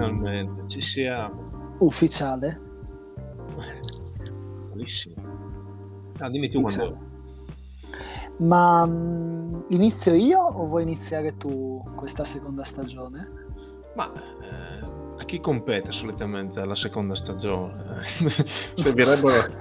[0.00, 1.76] Finalmente, ci siamo.
[1.80, 2.58] Ufficiale?
[4.72, 5.14] Bellissimo.
[6.18, 6.88] Ah, dimmi tu Ufficiale.
[6.88, 7.08] quando...
[8.38, 13.28] Ma mm, inizio io o vuoi iniziare tu questa seconda stagione?
[13.94, 18.02] Ma eh, a chi compete solitamente la seconda stagione?
[18.76, 19.52] Servirebbero...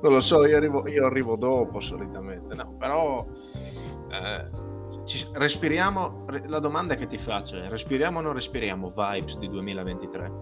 [0.00, 2.54] non lo so, io arrivo, io arrivo dopo solitamente.
[2.54, 3.26] No, però...
[4.08, 4.63] eh,
[5.04, 6.24] ci- respiriamo...
[6.26, 10.32] re- La domanda che ti faccio è, respiriamo o non respiriamo vibes di 2023?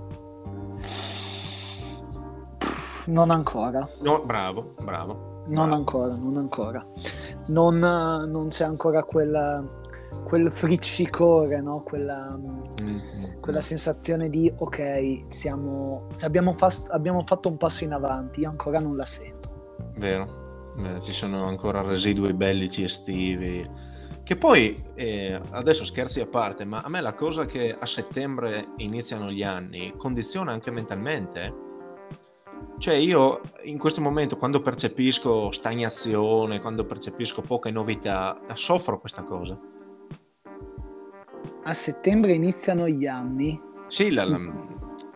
[3.07, 5.43] Non ancora, No, bravo, bravo.
[5.47, 5.75] non bravo.
[5.75, 6.87] ancora, non ancora.
[7.49, 9.69] Non, non c'è ancora quel,
[10.25, 11.83] quel friccicore, no?
[11.83, 17.83] Quella, mm, Mm, quella sensazione di ok, siamo, cioè abbiamo, fas- abbiamo fatto un passo
[17.85, 19.51] in avanti, io ancora non la sento.
[19.97, 20.41] Vero,
[20.83, 23.69] Eh, ci sono ancora residui bellici estivi.
[24.25, 28.69] Che poi, eh, adesso scherzi a parte, ma a me la cosa che a settembre
[28.77, 31.71] iniziano gli anni condiziona anche mentalmente.
[32.79, 39.59] Cioè io in questo momento quando percepisco stagnazione, quando percepisco poche novità, soffro questa cosa.
[41.65, 43.61] A settembre iniziano gli anni.
[43.89, 44.39] Sì, la- la-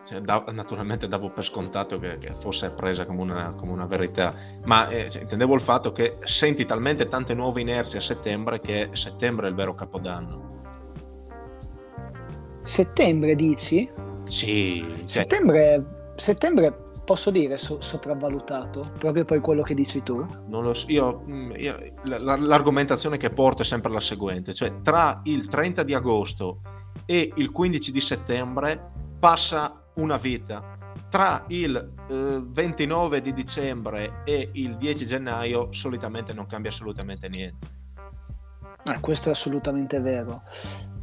[0.07, 4.33] cioè, da- naturalmente davo per scontato che, che fosse presa come una, come una verità,
[4.63, 8.89] ma eh, cioè, intendevo il fatto che senti talmente tante nuove inerzie a settembre che
[8.93, 10.55] settembre è il vero capodanno.
[12.61, 13.89] Settembre dici?
[14.27, 20.25] Sì, cioè, Settembre, settembre posso dire so- sopravvalutato, proprio per quello che dici tu.
[20.47, 24.81] non lo so, io, mm, io- la- l'argomentazione che porto è sempre la seguente, cioè
[24.81, 26.59] tra il 30 di agosto
[27.05, 30.75] e il 15 di settembre passa una vita.
[31.09, 31.75] Tra il
[32.09, 37.67] eh, 29 di dicembre e il 10 gennaio solitamente non cambia assolutamente niente.
[38.83, 40.41] Eh, questo è assolutamente vero.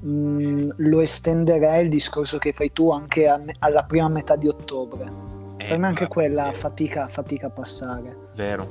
[0.04, 5.10] Mm, lo estenderei il discorso che fai tu anche a alla prima metà di ottobre.
[5.56, 8.16] per me anche quella Eh, fatica, fatica a passare.
[8.34, 8.68] Vero,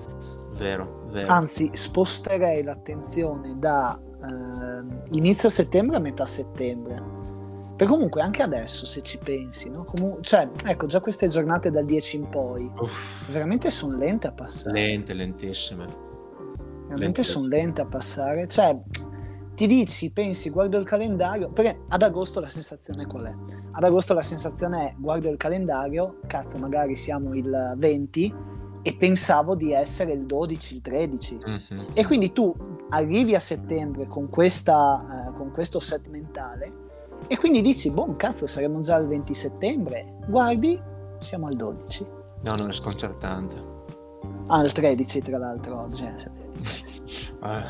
[0.57, 1.31] vero, vero.
[1.31, 7.01] Anzi, sposterei l'attenzione da ehm, inizio settembre a metà settembre.
[7.75, 9.83] Per comunque anche adesso, se ci pensi, no?
[9.83, 14.31] Comu- cioè, ecco, già queste giornate dal 10 in poi, Uff, veramente sono lente a
[14.31, 14.79] passare.
[14.79, 15.85] lente, lentissime.
[15.85, 17.23] Veramente lente.
[17.23, 18.47] sono lente a passare.
[18.47, 18.79] Cioè,
[19.55, 23.35] ti dici, pensi, guardo il calendario, perché ad agosto la sensazione qual è?
[23.71, 28.35] Ad agosto la sensazione è, guardo il calendario, cazzo, magari siamo il 20
[28.83, 31.37] e pensavo di essere il 12, il 13.
[31.43, 31.87] Mhm.
[31.93, 32.53] E quindi tu
[32.89, 36.81] arrivi a settembre con, questa, eh, con questo set mentale
[37.27, 40.17] e quindi dici, boh, cazzo, saremo già al 20 settembre.
[40.27, 40.79] Guardi,
[41.19, 42.07] siamo al 12.
[42.41, 43.55] No, non è sconcertante.
[44.47, 46.03] Ah, al 13 tra l'altro oggi.
[46.05, 46.41] eh.
[47.45, 47.63] Eh,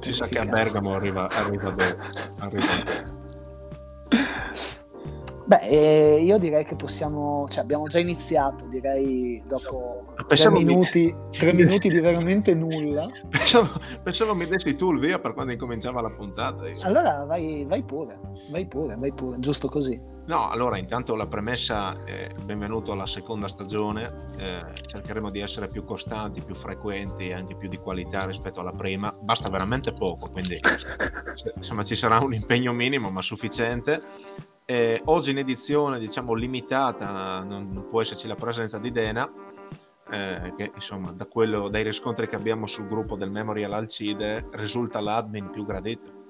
[0.00, 2.02] si sa che a Bergamo arriva, arriva dopo.
[2.38, 3.24] Arriva dopo.
[5.46, 10.64] Beh, eh, io direi che possiamo, cioè abbiamo già iniziato, direi dopo tre pensavo mi-
[10.64, 13.06] minuti, tre minuti di veramente nulla.
[13.28, 13.68] Pensavo,
[14.02, 16.68] pensavo mi dessi tu il via per quando incominciava la puntata.
[16.68, 18.18] Io- Allora vai, vai pure,
[18.50, 20.14] vai pure, vai pure, giusto così.
[20.26, 25.84] No, allora intanto la premessa è benvenuto alla seconda stagione, eh, cercheremo di essere più
[25.84, 30.58] costanti, più frequenti e anche più di qualità rispetto alla prima, basta veramente poco, quindi
[31.54, 34.00] insomma ci sarà un impegno minimo ma sufficiente.
[34.68, 39.30] Eh, oggi in edizione diciamo limitata, non, non può esserci la presenza di Dena,
[40.10, 44.98] eh, che insomma da quello, dai riscontri che abbiamo sul gruppo del Memorial Alcide risulta
[44.98, 46.24] l'admin più gradito.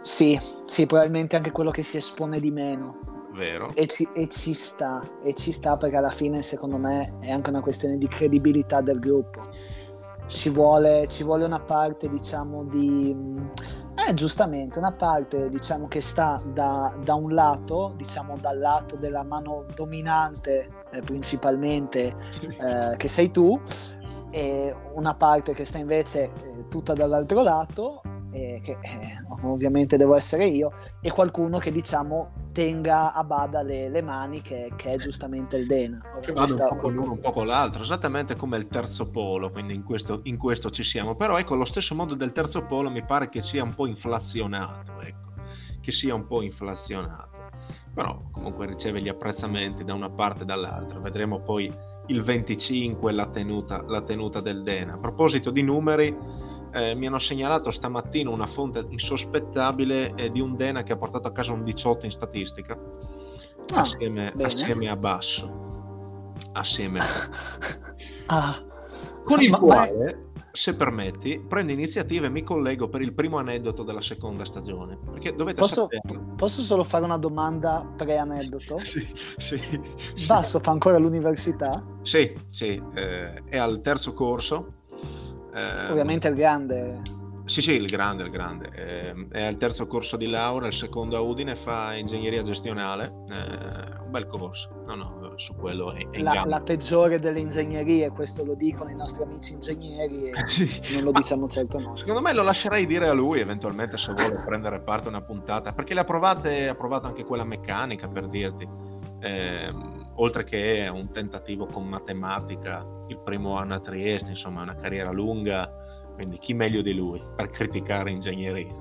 [0.00, 3.28] Sì, sì, probabilmente anche quello che si espone di meno.
[3.34, 3.68] Vero?
[3.74, 7.50] E ci, e ci sta, e ci sta perché alla fine secondo me è anche
[7.50, 9.50] una questione di credibilità del gruppo.
[10.28, 13.14] Ci vuole, ci vuole una parte, diciamo, di...
[13.96, 19.22] Eh, giustamente, una parte, diciamo, che sta da, da un lato, diciamo, dal lato della
[19.22, 23.58] mano dominante, eh, principalmente, eh, che sei tu,
[24.30, 28.02] e una parte che sta invece eh, tutta dall'altro lato,
[28.34, 33.88] eh, che eh, ovviamente devo essere io, e qualcuno che diciamo tenga a bada le,
[33.88, 36.00] le mani, che, che è giustamente il Dena.
[36.20, 39.08] che vanno un Questa- po' con uno, un po' con l'altro, esattamente come il terzo
[39.10, 41.14] polo, quindi in questo, in questo ci siamo.
[41.14, 45.00] Però ecco, lo stesso modo del terzo polo mi pare che sia un po' inflazionato,
[45.00, 45.32] ecco,
[45.80, 47.32] che sia un po' inflazionato.
[47.94, 50.98] Però comunque riceve gli apprezzamenti da una parte e dall'altra.
[50.98, 51.72] Vedremo poi
[52.06, 54.94] il 25 la tenuta, la tenuta del Dena.
[54.94, 56.14] A proposito di numeri,
[56.74, 61.28] eh, mi hanno segnalato stamattina una fonte insospettabile eh, di un Dena che ha portato
[61.28, 62.78] a casa un 18 in statistica
[63.72, 67.04] Ah, assieme, assieme a Basso assieme a
[68.26, 68.62] ah,
[69.24, 70.18] con il Ma- quale
[70.54, 74.96] se permetti, prendo iniziativa e mi collego per il primo aneddoto della seconda stagione.
[75.10, 76.34] Perché dovete posso, saperlo.
[76.36, 78.78] posso solo fare una domanda pre-aneddoto?
[78.78, 79.04] sì,
[79.36, 79.60] sì,
[80.28, 81.84] Basso fa ancora l'università?
[82.02, 84.82] Sì, sì, eh, è al terzo corso.
[85.54, 87.00] Eh, Ovviamente il grande.
[87.46, 88.70] Sì, sì, il grande, il grande.
[88.74, 93.12] Eh, è al terzo corso di laurea, il secondo a Udine, fa ingegneria gestionale.
[93.28, 94.82] Eh, un bel corso.
[94.86, 98.94] No, no, su quello è, è la, la, peggiore delle ingegnerie, questo lo dicono i
[98.94, 100.94] nostri amici ingegneri e sì.
[100.94, 101.98] non lo diciamo certo noi.
[101.98, 105.92] Secondo me lo lascerei dire a lui eventualmente se vuole prendere parte una puntata, perché
[105.92, 108.66] le ha provate, ha provato anche quella meccanica per dirti.
[109.20, 109.68] Eh,
[110.16, 115.82] oltre che un tentativo con matematica, il primo anno a Trieste, insomma, una carriera lunga
[116.14, 118.72] quindi chi meglio di lui per criticare ingegneria?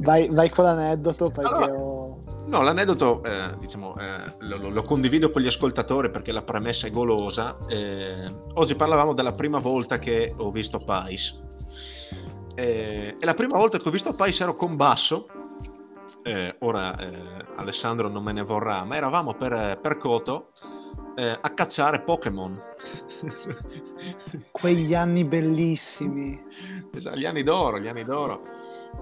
[0.00, 2.18] Vai, vai con l'aneddoto perché allora, ho...
[2.46, 6.90] No, l'aneddoto eh, diciamo, eh, lo, lo, condivido con gli ascoltatori perché la premessa è
[6.90, 7.54] golosa.
[7.66, 11.42] Eh, oggi parlavamo della prima volta che ho visto Pais.
[12.54, 15.26] Eh, e la prima volta che ho visto Pais ero con Basso.
[16.28, 20.52] Eh, ora eh, Alessandro non me ne vorrà, ma eravamo per, per Coto
[21.18, 22.62] a cacciare Pokémon
[24.50, 26.40] Quegli anni bellissimi.
[26.92, 28.42] Esatto, gli anni d'oro, gli anni d'oro.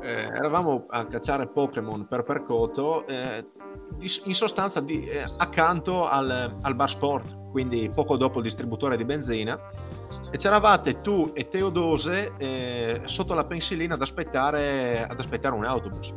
[0.00, 3.46] Eh, eravamo a cacciare Pokémon per Percoto, eh,
[4.24, 9.04] in sostanza di, eh, accanto al, al, bar sport, quindi poco dopo il distributore di
[9.04, 9.58] benzina.
[10.30, 16.14] E c'eravate tu e Teodose eh, sotto la pensilina ad aspettare, ad aspettare un autobus.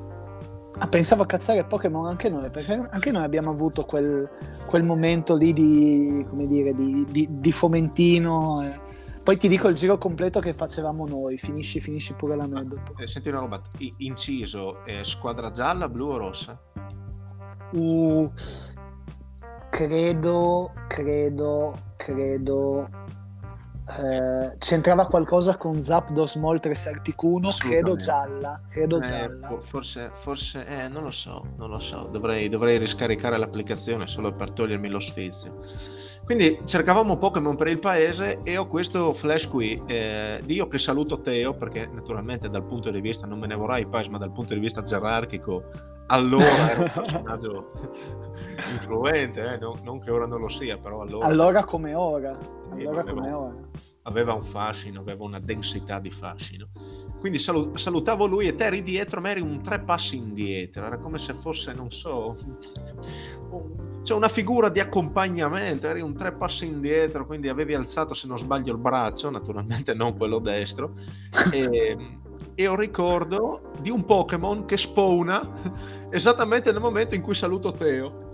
[0.78, 4.30] Ah, pensavo a cazzare Pokémon anche noi, perché anche noi abbiamo avuto quel,
[4.66, 8.62] quel momento lì di, come dire, di, di, di fomentino.
[8.62, 8.80] Eh.
[9.24, 12.96] Poi ti dico il giro completo che facevamo noi, finisci, finisci pure l'aneddoto.
[12.98, 13.62] Eh, senti una roba,
[13.98, 16.62] inciso, eh, squadra gialla, blu o rossa?
[17.72, 18.32] Uh,
[19.70, 22.90] credo, credo, credo
[23.98, 29.58] eh, c'entrava qualcosa con Zapdos Small 371 credo gialla credo eh, gialla.
[29.62, 32.08] forse, forse eh, non lo so non lo so.
[32.12, 35.62] Dovrei, dovrei riscaricare l'applicazione solo per togliermi lo sfizio.
[36.24, 39.82] Quindi cercavamo Pokémon per il paese e ho questo flash qui.
[39.88, 43.88] Eh, io che saluto Teo perché naturalmente dal punto di vista non me ne vorrai
[43.88, 47.68] paese ma dal punto di vista gerarchico allora era un personaggio
[48.72, 49.58] influente, eh?
[49.58, 51.26] non, non, che ora non lo sia, però allora...
[51.26, 52.38] Allora come ora.
[52.72, 53.56] Allora aveva, come ora.
[54.04, 56.70] Aveva un fascino, aveva una densità di fascino.
[57.20, 60.98] Quindi salu- salutavo lui e te eri dietro, ma eri un tre passi indietro, era
[60.98, 62.38] come se fosse, non so,
[63.50, 68.28] un, cioè una figura di accompagnamento, eri un tre passi indietro, quindi avevi alzato, se
[68.28, 70.94] non sbaglio, il braccio, naturalmente non quello destro,
[71.52, 71.98] e,
[72.56, 78.28] e ho ricordo di un Pokémon che spawna esattamente nel momento in cui saluto Teo.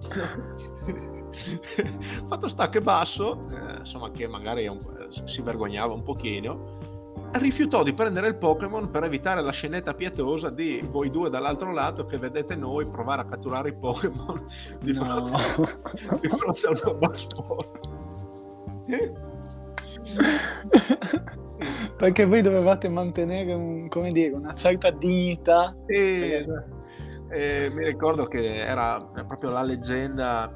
[2.26, 4.78] Fatto sta che basso, eh, insomma che magari un,
[5.08, 6.78] si vergognava un pochino,
[7.32, 12.06] rifiutò di prendere il Pokémon per evitare la scenetta pietosa di voi due dall'altro lato
[12.06, 14.46] che vedete noi provare a catturare i Pokémon
[14.80, 15.26] di, no.
[15.36, 17.56] fronte, di fronte al Babaspo.
[21.96, 25.74] Perché voi dovevate mantenere un, dire, una certa dignità.
[25.86, 26.46] E,
[27.28, 30.52] e mi ricordo che era proprio la leggenda.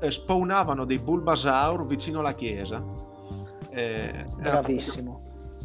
[0.00, 2.84] Eh, spawnavano dei Bulbasaur vicino alla chiesa.
[3.70, 5.22] Eh, Bravissimo.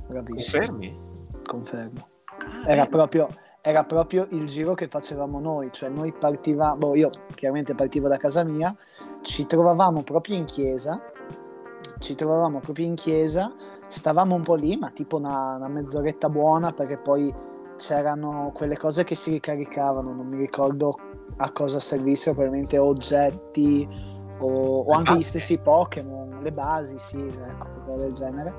[0.07, 0.23] Proprio...
[0.23, 0.65] Bravissimo.
[0.65, 0.99] Confermi?
[1.45, 2.07] Confermo.
[2.37, 3.29] Ah, era proprio,
[3.61, 8.17] era proprio il giro che facevamo noi, cioè noi partivamo, boh, io chiaramente partivo da
[8.17, 8.75] casa mia,
[9.21, 10.99] ci trovavamo proprio in chiesa,
[11.99, 13.53] ci trovavamo proprio in chiesa
[13.91, 17.33] stavamo un po' lì, ma tipo una, una mezz'oretta buona perché poi
[17.81, 20.99] c'erano quelle cose che si ricaricavano, non mi ricordo
[21.37, 23.87] a cosa servissero, probabilmente oggetti
[24.37, 28.53] o, o anche gli stessi Pokémon, le basi, sì, ecco, qualcosa del genere.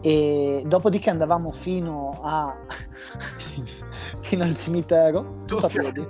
[0.00, 2.56] E dopodiché andavamo fino, a
[4.22, 5.78] fino al cimitero, tutto okay.
[5.78, 6.08] a piedi,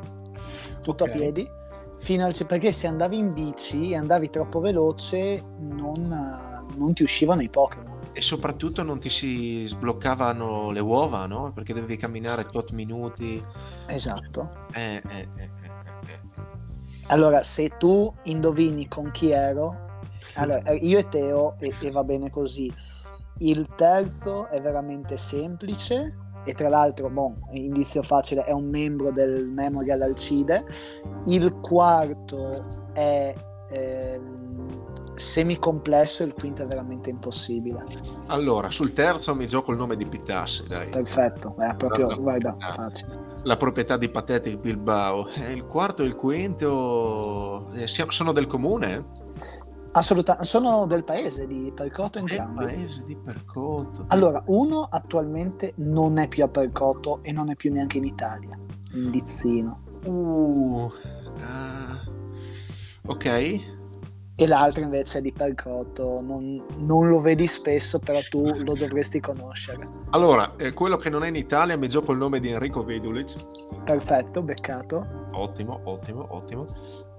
[0.80, 1.14] tutto okay.
[1.14, 1.50] a piedi,
[1.98, 7.42] fino al perché se andavi in bici e andavi troppo veloce non, non ti uscivano
[7.42, 11.52] i Pokémon e soprattutto non ti si sbloccavano le uova, no?
[11.52, 13.42] Perché dovevi camminare tot minuti.
[13.86, 14.48] Esatto.
[14.72, 15.50] Eh, eh, eh,
[17.08, 19.98] allora, se tu indovini con chi ero,
[20.36, 22.72] allora, io e Teo, e, e va bene così.
[23.38, 29.46] Il terzo è veramente semplice, e tra l'altro, bon, indizio facile, è un membro del
[29.48, 30.64] Memorial Alcide.
[31.26, 33.34] Il quarto è
[33.70, 34.20] eh,
[35.14, 37.84] semicomplesso e il quinto è veramente impossibile.
[38.26, 40.90] Allora, sul terzo mi gioco il nome di Pitassi, dai.
[40.90, 43.18] Perfetto, è proprio, la, guarda, facile.
[43.42, 45.28] La proprietà di Patetic Bilbao.
[45.28, 49.04] Eh, il quarto e il quinto eh, sono del comune?
[49.92, 52.64] Assolutamente, sono del paese di Percoto entrambi.
[52.64, 54.06] Del paese di Percoto.
[54.08, 58.58] Allora, uno attualmente non è più a Percoto e non è più neanche in Italia,
[58.92, 59.82] in Lizzino.
[60.04, 60.90] Uh, uh,
[63.06, 63.72] ok.
[64.36, 69.20] E l'altro invece è di Percoto, non, non, lo vedi spesso, però tu lo dovresti
[69.20, 69.88] conoscere.
[70.10, 73.36] Allora, eh, quello che non è in Italia mi gioco il nome di Enrico Vedulic.
[73.84, 75.06] Perfetto, beccato.
[75.34, 76.66] Ottimo, ottimo, ottimo.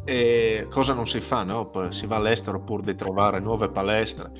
[0.03, 1.71] E cosa non si fa, no?
[1.89, 4.31] Si va all'estero pur di trovare nuove palestre.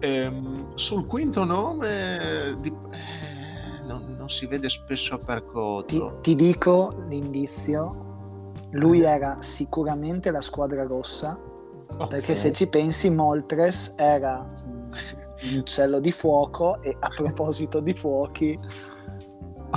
[0.00, 2.68] Ehm, sul quinto nome di...
[2.68, 6.18] eh, non, non, si vede spesso a Percoto.
[6.20, 11.48] Ti, ti dico l'indizio, lui era sicuramente la squadra rossa,
[11.94, 12.06] okay.
[12.08, 18.58] perché se ci pensi Moltres era un uccello di fuoco e a proposito di fuochi...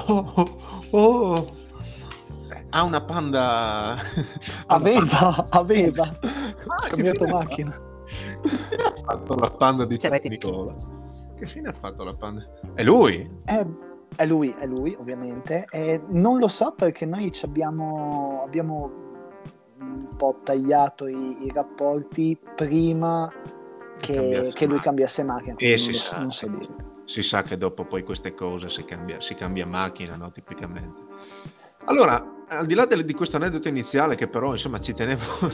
[0.08, 0.58] Oh, oh,
[0.92, 1.62] oh
[2.76, 3.98] ha una panda.
[4.68, 6.04] Aveva, aveva.
[6.04, 7.72] Ah, cambiato macchina.
[7.72, 10.76] Che fine ha fatto la panda di cioè, Nicola?
[11.36, 12.44] Che fine ha fatto la panda?
[12.74, 13.30] È lui?
[13.46, 13.66] È,
[14.16, 15.66] è lui, è lui, ovviamente.
[15.70, 19.03] E non lo so perché noi ci abbiamo, abbiamo
[19.94, 23.32] un po' tagliato i, i rapporti prima
[24.00, 25.56] che, che lui cambiasse macchina.
[25.58, 26.50] E si sa, non so.
[27.06, 30.32] Si sa che dopo poi queste cose si cambia, si cambia macchina, no?
[30.32, 31.02] Tipicamente.
[31.86, 35.22] Allora, al di là di questo aneddoto iniziale che però insomma ci tenevo,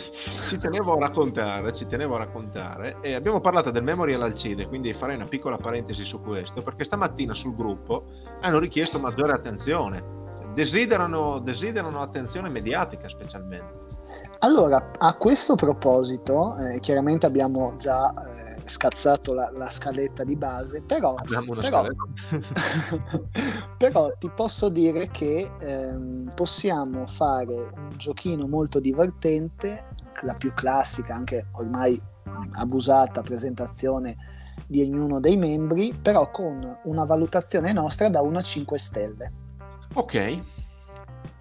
[0.48, 4.93] ci tenevo, a raccontare, ci tenevo a raccontare e abbiamo parlato del Memorial Alcide, quindi
[4.93, 8.05] farei una piccola parentesi su questo perché stamattina sul gruppo
[8.41, 10.03] hanno richiesto maggiore attenzione,
[10.53, 13.88] desiderano, desiderano attenzione mediatica specialmente.
[14.41, 20.81] Allora, a questo proposito, eh, chiaramente abbiamo già eh, scazzato la, la scaletta di base,
[20.81, 21.15] però,
[21.60, 21.86] però,
[23.77, 29.88] però, ti posso dire che ehm, possiamo fare un giochino molto divertente,
[30.22, 32.01] la più classica, anche ormai
[32.53, 34.15] abusata presentazione
[34.67, 39.31] di ognuno dei membri, però con una valutazione nostra da 1 a 5 stelle.
[39.96, 40.41] Ok,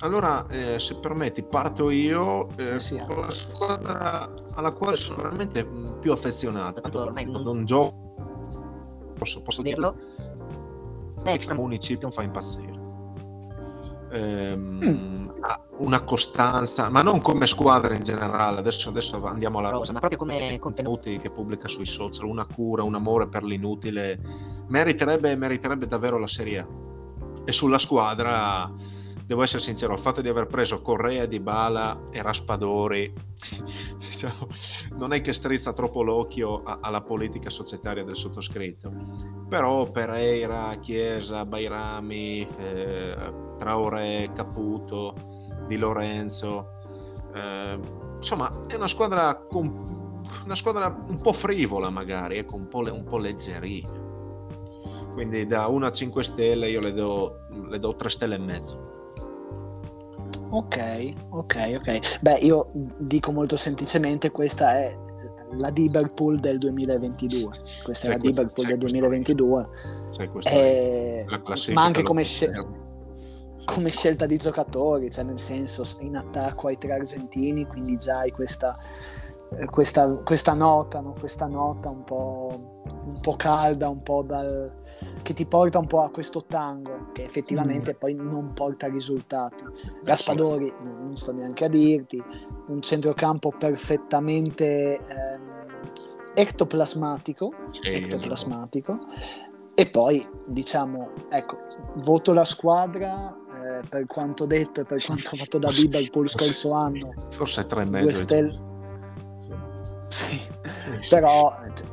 [0.01, 3.03] allora, eh, se permetti, parto io eh, sì.
[3.05, 6.81] con la squadra alla quale sono veramente mm, più affezionato.
[6.81, 8.15] Tanto ormai non, non gioco,
[9.19, 9.97] posso, posso dirlo.
[11.25, 12.77] Extra Municipio non fa impazzire.
[14.13, 15.29] Ehm, mm.
[15.41, 18.61] ha una costanza, ma non come squadra in generale.
[18.61, 22.27] Adesso, adesso andiamo alla cosa, ma proprio come contenuti che pubblica sui social.
[22.27, 24.21] Una cura, un amore per l'inutile.
[24.69, 26.67] Meriterebbe, meriterebbe davvero la Serie A.
[27.45, 28.71] E sulla squadra
[29.29, 33.13] devo essere sincero, il fatto di aver preso Correa, Di Bala e Raspadori
[34.01, 34.49] diciamo,
[34.97, 38.91] non è che strizza troppo l'occhio a, alla politica societaria del sottoscritto.
[39.47, 43.17] Però Pereira, Chiesa, Bairami, eh,
[43.59, 45.13] Traoré, Caputo,
[45.67, 46.79] Di Lorenzo,
[47.35, 47.79] eh,
[48.17, 53.05] insomma è una squadra, con, una squadra un po' frivola magari, ecco, un, po', un
[53.05, 54.07] po' leggerina.
[55.13, 58.97] Quindi da 1 a 5 stelle io le do, le do 3 stelle e mezzo.
[60.51, 62.21] Ok, ok, ok.
[62.21, 64.97] Beh, io dico molto semplicemente, questa è
[65.57, 67.51] la Liverpool del 2022.
[67.83, 69.69] Questa c'è è la Liverpool del 2022.
[70.43, 71.25] È...
[71.73, 72.67] Ma anche come, scel-
[73.65, 78.31] come, scelta di giocatori, cioè nel senso in attacco ai tre argentini, quindi già hai
[78.31, 78.77] questa,
[79.57, 81.15] eh, questa, questa nota, no?
[81.19, 84.73] questa nota un po' un po' calda, un po' dal...
[85.23, 87.99] che ti porta un po' a questo tango che effettivamente mm.
[87.99, 89.65] poi non porta risultati.
[90.05, 92.23] Raspadori, non sto neanche a dirti,
[92.69, 95.39] un centrocampo perfettamente eh,
[96.35, 98.97] ectoplasmatico, sì, ectoplasmatico.
[99.75, 101.59] E poi diciamo, ecco,
[102.03, 107.13] voto la squadra eh, per quanto detto e per quanto fatto da Liverpool scorso anno.
[107.31, 108.15] Forse tre e mezzo.
[108.15, 108.67] Stelle...
[110.09, 110.39] Sì.
[110.39, 111.09] sì.
[111.11, 111.87] però cioè,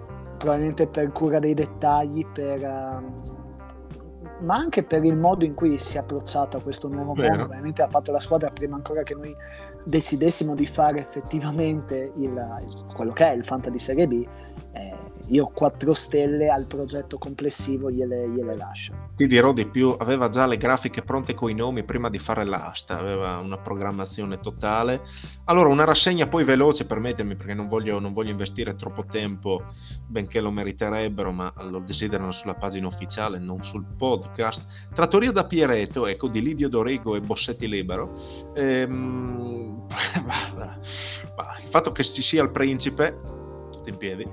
[0.45, 5.97] probabilmente per cura dei dettagli, per, uh, ma anche per il modo in cui si
[5.97, 7.29] è approcciato a questo nuovo Vero.
[7.29, 7.47] mondo.
[7.47, 9.35] Veramente ha fatto la squadra prima ancora che noi
[9.83, 14.27] decidessimo di fare effettivamente il, quello che è il Fantasy Serie B.
[15.29, 18.93] Io 4 stelle al progetto complessivo gliele, gliele, lascio.
[19.15, 22.45] Ti dirò di più, aveva già le grafiche pronte con i nomi prima di fare
[22.45, 25.01] l'asta, aveva una programmazione totale.
[25.45, 29.63] Allora, una rassegna poi veloce, permettetemi, perché non voglio, non voglio investire troppo tempo,
[30.05, 34.65] benché lo meriterebbero, ma lo desiderano sulla pagina ufficiale, non sul podcast.
[34.93, 38.53] Trattoria da Pieretto, ecco, di Lidio Dorigo e Bossetti Libero.
[38.53, 43.34] Ehm, il fatto che ci sia il principe
[43.85, 44.27] tutti in piedi.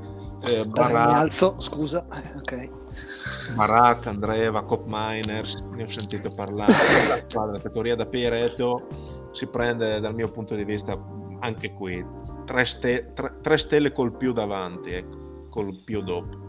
[0.45, 2.07] Eh, Barak, mi alzo, scusa.
[2.13, 3.55] Eh, ok.
[3.55, 6.73] Barak, Andreva, Cop Miners, ne ho sentito parlare.
[7.35, 8.89] la teoria da Pieretto
[9.33, 10.95] si prende dal mio punto di vista
[11.41, 12.05] anche qui
[12.45, 16.41] tre, ste- tre, tre stelle col più davanti, ecco, col più dopo.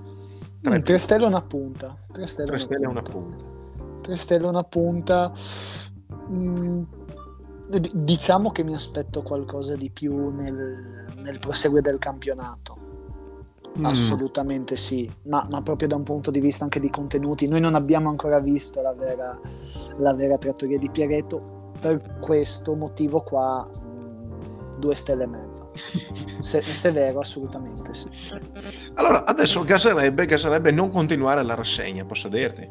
[0.62, 1.98] Tre, mm, tre stelle e una punta.
[2.12, 3.44] Tre stelle, tre stelle una punta.
[4.02, 5.32] Tre stelle e una punta.
[6.30, 6.84] Mm,
[7.94, 12.84] diciamo che mi aspetto qualcosa di più nel, nel proseguire del campionato.
[13.80, 13.86] Mm.
[13.86, 17.48] Assolutamente sì, ma, ma, proprio da un punto di vista anche di contenuti.
[17.48, 19.40] Noi non abbiamo ancora visto la vera,
[19.98, 25.62] la vera trattoria di Pieretto, per questo motivo qua mm, due stelle e mezza.
[26.40, 28.10] Se, se, è vero, assolutamente sì.
[28.96, 32.70] Allora, adesso gaserebbe, gaserebbe non continuare la rassegna, posso dirti?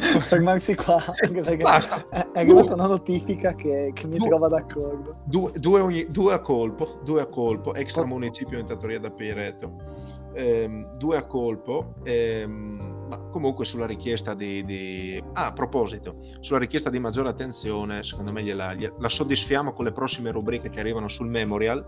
[0.20, 2.04] fermarsi qua anche perché Basta.
[2.08, 6.40] è arrivata una notifica che, che mi due, trova d'accordo due, due, ogni, due, a
[6.40, 9.98] colpo due a colpo extra municipio in trattoria da Piretto
[10.32, 16.58] ehm, due a colpo ehm, ma comunque sulla richiesta di, di, ah a proposito sulla
[16.58, 20.80] richiesta di maggiore attenzione secondo me gliela, gliela, la soddisfiamo con le prossime rubriche che
[20.80, 21.84] arrivano sul Memorial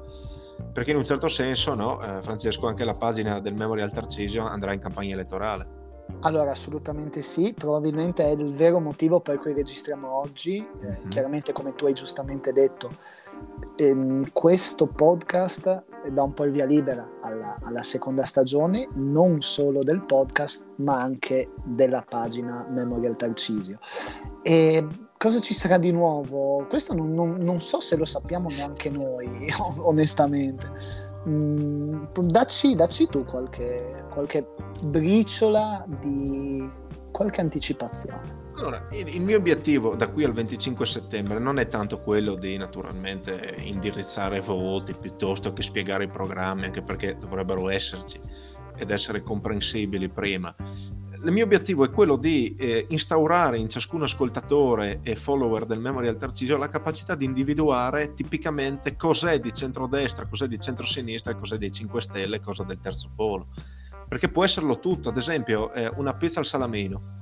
[0.72, 4.72] perché in un certo senso no, eh, Francesco anche la pagina del Memorial Tarcisio andrà
[4.72, 5.81] in campagna elettorale
[6.20, 10.60] allora, assolutamente sì, probabilmente è il vero motivo per cui registriamo oggi.
[10.60, 11.08] Mm-hmm.
[11.08, 12.90] chiaramente, come tu hai giustamente detto,
[13.76, 19.82] ehm, questo podcast dà un po' il via libera alla, alla, seconda stagione, non solo
[19.82, 23.78] del podcast, ma anche della pagina Memorial Tarcisio.
[24.42, 26.66] E cosa ci sarà di nuovo?
[26.68, 31.10] Questo non, non, non so se lo sappiamo neanche noi, onestamente.
[31.28, 34.46] Mm, dacci, dacci, tu qualche, qualche
[34.82, 36.68] briciola di
[37.10, 38.40] qualche anticipazione.
[38.56, 43.54] Allora, il, mio obiettivo da qui al 25 settembre non è tanto quello di naturalmente
[43.58, 48.18] indirizzare voti piuttosto che spiegare i programmi, anche perché dovrebbero esserci
[48.76, 50.54] ed essere comprensibili prima
[51.24, 56.16] il mio obiettivo è quello di eh, instaurare in ciascun ascoltatore e follower del Memorial
[56.16, 62.02] Tarcisio la capacità di individuare tipicamente cos'è di centrodestra, cos'è di centrosinistra cos'è dei 5
[62.02, 63.48] Stelle, cosa del terzo polo.
[64.08, 67.20] Perché può esserlo tutto, ad esempio eh, una pizza al salamino.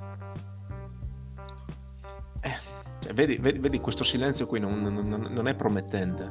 [2.41, 2.57] Eh,
[3.01, 6.27] cioè, vedi, vedi, vedi, questo silenzio qui non, non, non, è promettente.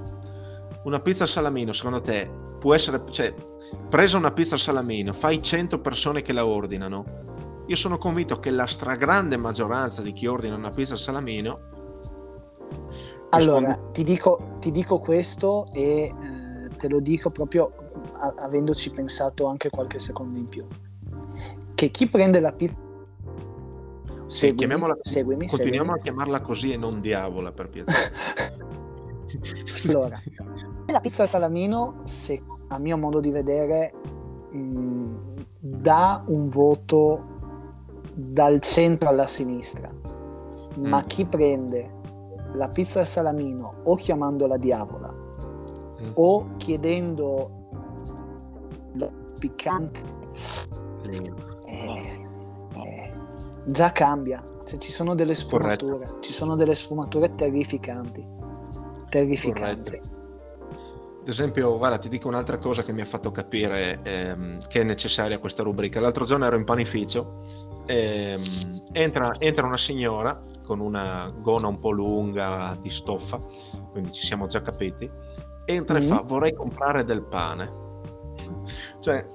[0.84, 2.29] Una pizza al salamino, secondo te,
[2.60, 3.03] può essere...
[3.10, 3.34] Cioè,
[3.88, 7.38] presa una pizza al salamino, fai 100 persone che la ordinano,
[7.69, 11.60] io sono convinto che la stragrande maggioranza di chi ordina una pizza al salamino...
[13.29, 13.91] Allora, risponde...
[13.91, 17.71] ti, dico, ti, dico, questo e eh, te lo dico proprio
[18.13, 20.65] a- avendoci pensato anche qualche secondo in più.
[21.75, 22.75] Che chi prende la pizza...
[24.25, 25.91] Seguimi, seguimi, continuiamo seguimi.
[25.91, 28.13] a chiamarla così e non diavola per piacere.
[29.86, 30.19] allora,
[30.88, 33.93] la pizza al salamino, se, a mio modo di vedere,
[34.51, 35.15] mh, mm,
[35.60, 37.38] dà un voto
[38.19, 40.86] dal centro alla sinistra, mm.
[40.86, 41.97] ma chi prende
[42.53, 45.13] la pizza al salamino o chiamandola diavola
[46.01, 46.12] mm.
[46.15, 47.58] o chiedendo
[49.39, 50.01] piccante
[51.05, 51.34] eh,
[51.65, 53.13] eh,
[53.65, 56.19] già cambia cioè, ci sono delle sfumature Corretto.
[56.19, 58.25] ci sono delle sfumature terrificanti
[59.10, 60.10] terrificanti Corretto.
[61.21, 64.84] ad esempio guarda ti dico un'altra cosa che mi ha fatto capire ehm, che è
[64.84, 68.43] necessaria questa rubrica l'altro giorno ero in panificio ehm,
[68.91, 73.39] entra, entra, una signora con una gonna un po' lunga di stoffa,
[73.91, 75.10] quindi ci siamo già capiti,
[75.65, 76.02] entra mm.
[76.02, 77.88] e fa vorrei comprare del pane.
[78.99, 79.28] Cioè,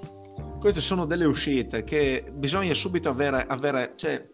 [0.61, 4.25] queste sono delle uscite che bisogna subito avere, avere cioè,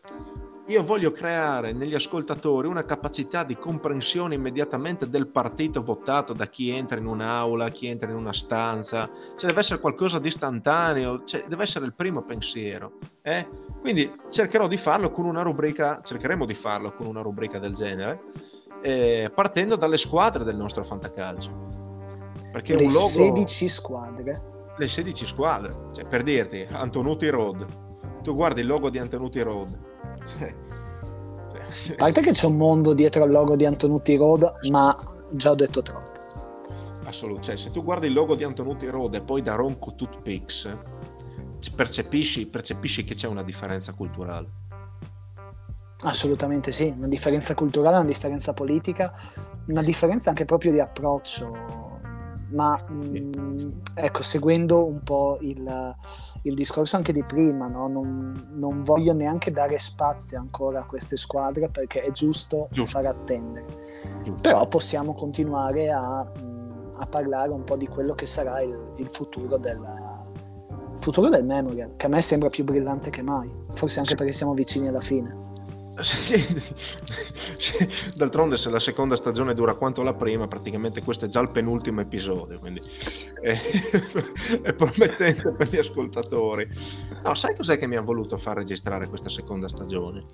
[0.66, 6.68] io voglio creare negli ascoltatori una capacità di comprensione immediatamente del partito votato da chi
[6.68, 11.44] entra in un'aula, chi entra in una stanza, cioè deve essere qualcosa di istantaneo, cioè
[11.48, 12.98] deve essere il primo pensiero.
[13.22, 13.48] Eh?
[13.80, 18.20] Quindi cercherò di farlo con una rubrica, cercheremo di farlo con una rubrica del genere,
[18.82, 21.50] eh, partendo dalle squadre del nostro fantacalcio.
[22.52, 23.08] Perché le un logo...
[23.08, 24.42] 16 squadre.
[24.76, 27.66] Le 16 squadre, cioè per dirti, Antonuti Road,
[28.22, 29.78] tu guardi il logo di Antonuti Road,
[30.24, 30.54] cioè,
[31.52, 31.92] cioè.
[31.92, 34.96] A parte che c'è un mondo dietro al logo di Antonuti Road, ma
[35.30, 36.08] già ho detto troppo.
[37.04, 40.70] Assolutamente, cioè, se tu guardi il logo di Antonuti Road e poi da Ronco Toothpicks,
[41.75, 44.68] percepisci, percepisci che c'è una differenza culturale.
[46.03, 49.14] Assolutamente sì, una differenza culturale, una differenza politica,
[49.66, 51.99] una differenza anche proprio di approccio.
[52.53, 55.94] Ma mh, mm, ecco, seguendo un po' il,
[56.42, 57.87] il discorso anche di prima, no?
[57.87, 62.99] non, non, voglio neanche dare spazio ancora a queste squadre perché è giusto, giusto.
[62.99, 63.66] far attendere.
[64.23, 64.40] Giusto.
[64.40, 69.57] Però possiamo continuare a, a, parlare un po' di quello che sarà il, il futuro,
[69.59, 70.10] della,
[71.00, 74.54] futuro del Memorial, che a me sembra più brillante che mai, forse anche perché siamo
[74.54, 75.48] vicini alla fine.
[78.14, 82.00] D'altronde, se la seconda stagione dura quanto la prima, praticamente questo è già il penultimo
[82.00, 82.80] episodio, quindi
[83.40, 83.52] è,
[84.62, 86.66] è promettente per gli ascoltatori.
[87.22, 90.24] No, sai cos'è che mi ha voluto far registrare questa seconda stagione?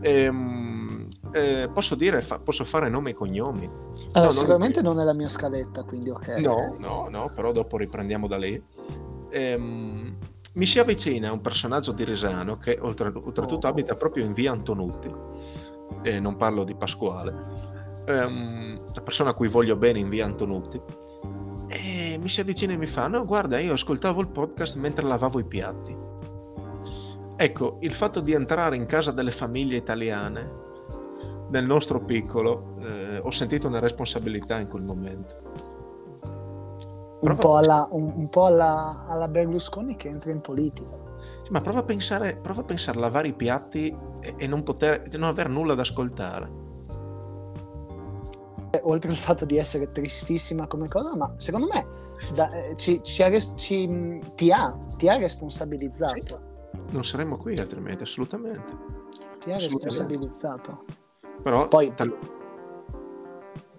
[0.00, 3.68] Ehm, eh, posso dire, fa, posso fare nome e cognomi?
[4.12, 6.28] Allora, no, sicuramente non, non è la mia scaletta, quindi ok.
[6.38, 8.62] No, no, no, però dopo riprendiamo da lì.
[9.30, 10.16] Ehm,
[10.54, 15.10] mi si avvicina un personaggio di Resano che oltre, oltretutto abita proprio in via Antonutti,
[16.02, 17.30] e non parlo di Pasquale,
[18.08, 20.80] um, la persona a cui voglio bene in via Antonutti,
[21.68, 25.38] e mi si avvicina e mi fa, no guarda io ascoltavo il podcast mentre lavavo
[25.38, 25.96] i piatti.
[27.36, 30.58] Ecco, il fatto di entrare in casa delle famiglie italiane,
[31.50, 35.69] nel nostro piccolo, eh, ho sentito una responsabilità in quel momento
[37.20, 40.88] un po' alla, un, un po alla, alla, Berlusconi che entra in politica.
[41.42, 44.62] Sì, ma prova a pensare, prova a pensare a lavare i piatti e, e non,
[44.62, 46.68] poter, non aver nulla da ascoltare.
[48.82, 51.86] Oltre al fatto di essere tristissima come cosa, ma secondo me
[52.34, 56.40] da, eh, ci, ci ha, ci, ti, ha, ti, ha, responsabilizzato.
[56.72, 58.60] Sì, non saremmo qui altrimenti, assolutamente.
[59.40, 59.84] Ti ha assolutamente.
[59.84, 60.84] responsabilizzato.
[61.42, 62.16] Però Poi, tal-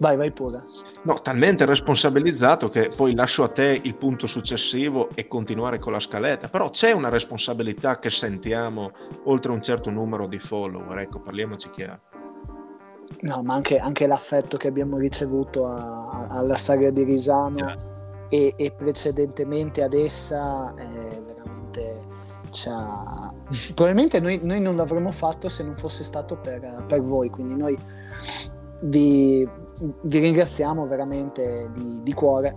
[0.02, 0.60] Vai, vai pure.
[1.04, 6.00] No, talmente responsabilizzato che poi lascio a te il punto successivo e continuare con la
[6.00, 6.48] scaletta.
[6.48, 8.90] Però c'è una responsabilità che sentiamo
[9.26, 12.00] oltre un certo numero di follower, ecco, parliamoci chiaro.
[13.20, 17.76] No, ma anche, anche l'affetto che abbiamo ricevuto a, a, alla saga di Risano yeah.
[18.28, 22.00] e, e, precedentemente ad essa è veramente
[22.50, 23.32] c'ha...
[23.74, 27.78] probabilmente noi, noi, non l'avremmo fatto se non fosse stato per, per voi, quindi noi
[28.82, 29.48] vi,
[30.02, 32.54] vi ringraziamo veramente di, di cuore.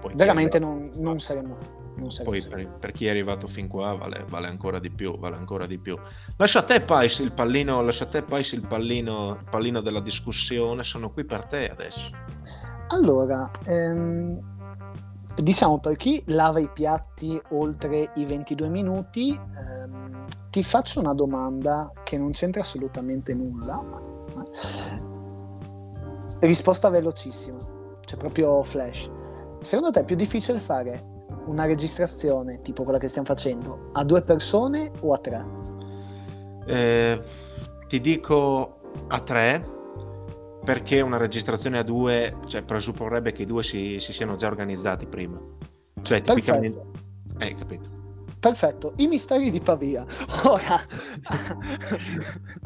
[0.00, 1.56] Poi veramente non, non, saremo.
[1.96, 5.36] Non Poi per, per, chi è arrivato fin qua vale, vale, ancora di più, vale
[5.36, 5.98] ancora di più.
[6.36, 10.00] Lascia a te Pais il pallino, lascia a te Pais il pallino, il pallino della
[10.00, 12.10] discussione, sono qui per te adesso.
[12.88, 14.38] Allora, ehm,
[15.36, 21.90] diciamo per chi lava i piatti oltre i 22 minuti, ehm, ti faccio una domanda
[22.04, 23.82] che non c'entra assolutamente nulla.
[26.40, 27.58] Risposta velocissima,
[28.04, 29.10] cioè proprio flash.
[29.60, 31.14] Secondo te è più difficile fare
[31.46, 35.46] una registrazione tipo quella che stiamo facendo a due persone o a tre?
[36.66, 37.22] Eh,
[37.88, 39.62] ti dico a tre
[40.64, 45.06] perché una registrazione a due cioè, presupporrebbe che i due si, si siano già organizzati
[45.06, 45.40] prima.
[46.02, 46.84] Cioè, tipicamente...
[47.36, 47.44] Perfetto.
[47.44, 47.95] Eh, capito.
[48.46, 50.06] Perfetto, i misteri di Pavia.
[50.44, 50.80] Ora...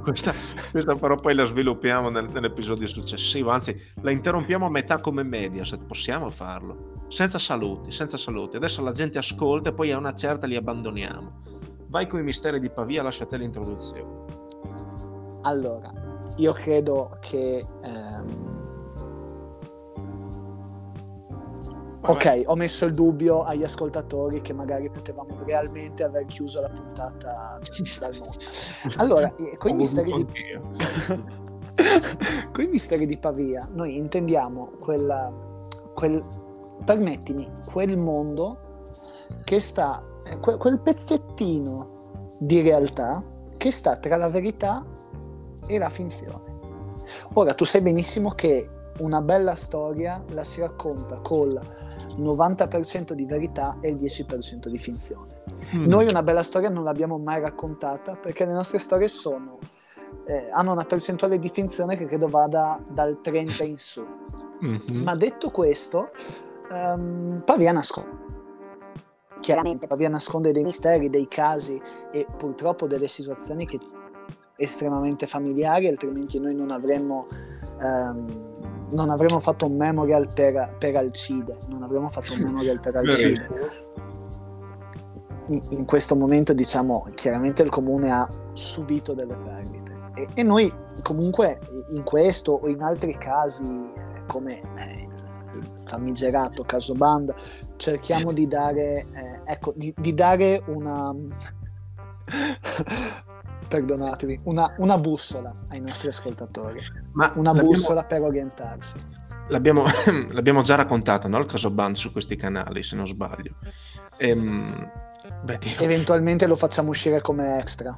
[0.03, 0.35] questa,
[0.71, 5.65] questa, però poi la sviluppiamo nel, nell'episodio successivo, anzi la interrompiamo a metà come media,
[5.65, 7.07] se possiamo farlo.
[7.09, 8.57] Senza saluti, senza saluti.
[8.57, 11.41] Adesso la gente ascolta e poi a una certa li abbandoniamo.
[11.87, 14.25] Vai con i misteri di Pavia, lasciate l'introduzione.
[15.45, 15.91] Allora,
[16.37, 17.65] io credo che...
[17.83, 18.50] Ehm
[22.03, 27.59] Ok, ho messo il dubbio agli ascoltatori che magari potevamo realmente aver chiuso la puntata
[27.99, 28.39] dal mondo.
[28.97, 30.27] Allora, eh, con i misteri di...
[32.53, 35.31] con i misteri di Pavia, noi intendiamo quella,
[35.95, 36.23] quel,
[36.85, 38.85] permettimi, quel mondo
[39.45, 43.23] che sta, eh, quel pezzettino di realtà
[43.59, 44.85] che sta tra la verità
[45.67, 46.49] e la finzione.
[47.35, 48.69] Ora, tu sai benissimo che
[49.01, 51.61] una bella storia la si racconta col
[52.17, 55.43] 90% di verità e il 10% di finzione.
[55.77, 55.87] Mm.
[55.87, 59.59] Noi una bella storia non l'abbiamo mai raccontata perché le nostre storie sono,
[60.27, 64.07] eh, hanno una percentuale di finzione che credo vada dal 30 in su.
[64.65, 65.03] Mm-hmm.
[65.03, 66.11] Ma detto questo,
[66.71, 68.29] um, Pavia nasconde.
[69.41, 71.81] Chiaramente Pavia nasconde dei misteri, dei casi
[72.13, 73.79] e purtroppo delle situazioni che
[74.57, 77.27] estremamente familiari, altrimenti noi non avremmo
[77.81, 82.97] um, non avremmo fatto un memorial per, per Alcide, non avremmo fatto un memorial per
[82.97, 83.49] Alcide.
[85.49, 89.99] In, in, questo momento, diciamo, chiaramente il comune ha subito delle perdite.
[90.15, 90.73] E, e noi
[91.03, 95.09] comunque in questo o in altri casi, eh, come eh,
[95.57, 97.35] il famigerato caso Banda,
[97.77, 101.15] cerchiamo di dare, eh, ecco, di, di dare una
[103.71, 106.81] perdonatemi, una, una, bussola ai nostri ascoltatori.
[107.13, 108.97] Ma una bussola per orientarsi.
[109.47, 109.85] L'abbiamo,
[110.33, 111.39] l'abbiamo già raccontato, no?
[111.39, 113.55] Il caso Band su questi canali, se non sbaglio.
[114.19, 114.91] Ehm,
[115.45, 115.77] beh, io...
[115.79, 117.97] Eventualmente lo facciamo uscire come extra.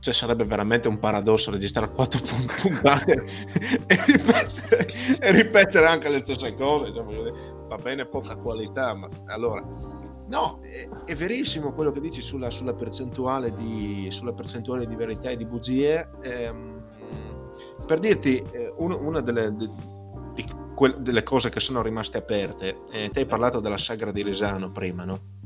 [0.00, 3.24] Cioè sarebbe veramente un paradosso registrare quattro puntate
[3.86, 4.86] e, ripetere,
[5.20, 6.86] e ripetere anche le stesse cose.
[6.86, 9.62] Diciamo, va bene poca qualità, ma allora
[10.30, 15.28] No, è, è, verissimo quello che dici sulla, sulla, percentuale, di, sulla percentuale, di, verità
[15.28, 16.08] e di bugie.
[16.22, 16.84] Ehm,
[17.84, 19.68] per dirti, eh, uno, una delle, de,
[20.76, 24.70] que, delle, cose che sono rimaste aperte, eh, te hai parlato della sagra di Resano
[24.70, 25.38] prima, no?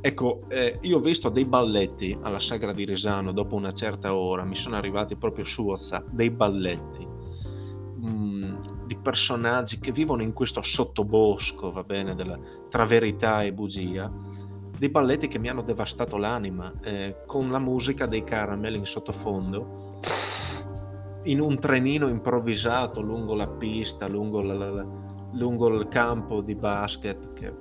[0.00, 4.42] Ecco, eh, io ho visto dei balletti alla sagra di Resano dopo una certa ora,
[4.42, 7.11] mi sono arrivati proprio su WhatsApp, dei balletti
[9.02, 12.38] personaggi che vivono in questo sottobosco, va bene, della,
[12.70, 14.10] tra verità e bugia,
[14.78, 19.98] dei balletti che mi hanno devastato l'anima, eh, con la musica dei caramel in sottofondo,
[21.24, 24.86] in un trenino improvvisato lungo la pista, lungo, la, la,
[25.34, 27.34] lungo il campo di basket.
[27.34, 27.54] Che,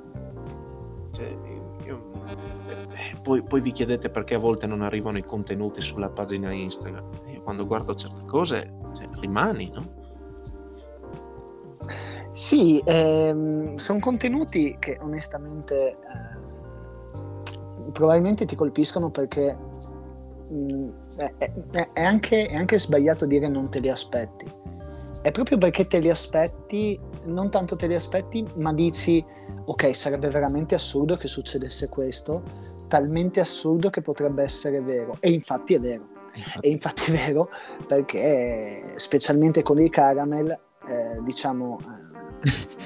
[1.11, 1.37] cioè,
[1.85, 6.51] io, eh, poi, poi, vi chiedete perché a volte non arrivano i contenuti sulla pagina
[6.51, 7.05] Instagram.
[7.27, 10.00] Io quando guardo certe cose, cioè, rimani, no?
[12.31, 16.39] Sì, ehm, sono contenuti che onestamente eh,
[17.91, 19.53] probabilmente ti colpiscono perché
[20.47, 21.51] mh, mm, è, è,
[21.91, 24.45] è, anche, è, anche, sbagliato dire non te li aspetti.
[25.21, 29.23] È proprio perché te li aspetti, non tanto te li aspetti, ma dici
[29.65, 32.43] ok, sarebbe veramente assurdo che succedesse questo,
[32.87, 35.17] talmente assurdo che potrebbe essere vero.
[35.19, 36.07] E infatti è vero.
[36.61, 37.49] E infatti è vero
[37.85, 40.49] perché specialmente con il caramel,
[40.87, 42.00] eh, diciamo...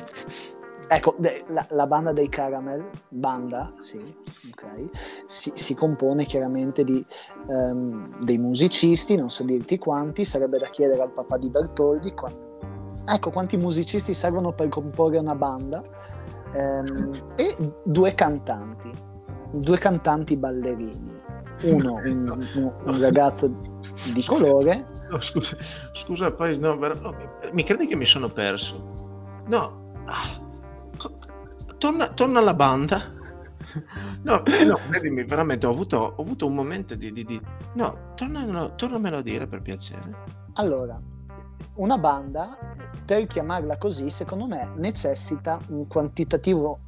[0.88, 1.16] Ecco,
[1.48, 7.04] la, la, banda dei Caramel, banda, sì, ok, si, si compone chiaramente di,
[7.48, 12.60] um, dei musicisti, non so dirti quanti, sarebbe da chiedere al papà di Bertoldi, quando,
[13.08, 15.84] ecco quanti musicisti servono per comporre una banda,
[16.54, 18.92] um, e due cantanti,
[19.54, 21.14] due cantanti ballerini.
[21.64, 23.52] Uno, un, un, un ragazzo
[24.14, 24.86] di colore.
[25.10, 25.58] No, scusa,
[25.94, 26.78] scusa, poi no,
[27.54, 29.05] mi credi che mi sono perso?
[29.48, 30.42] No, ah,
[31.78, 33.14] torna, torna alla banda.
[34.24, 37.12] No, eh, no, credimi, veramente ho avuto, ho avuto un momento di...
[37.12, 37.42] di, di...
[37.74, 40.14] No, tornamelo, tornamelo a dire per piacere.
[40.54, 41.00] Allora,
[41.76, 42.58] una banda,
[43.06, 46.80] per chiamarla così, secondo me necessita un quantitativo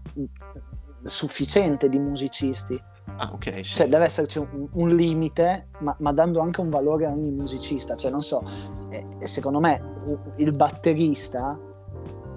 [1.03, 2.81] sufficiente di musicisti.
[3.17, 3.65] Ah, ok.
[3.65, 3.75] Sì.
[3.75, 7.95] Cioè, deve esserci un, un limite, ma, ma, dando anche un valore a ogni musicista.
[7.95, 8.43] Cioè, non so,
[8.89, 9.95] eh, secondo me
[10.37, 11.57] il batterista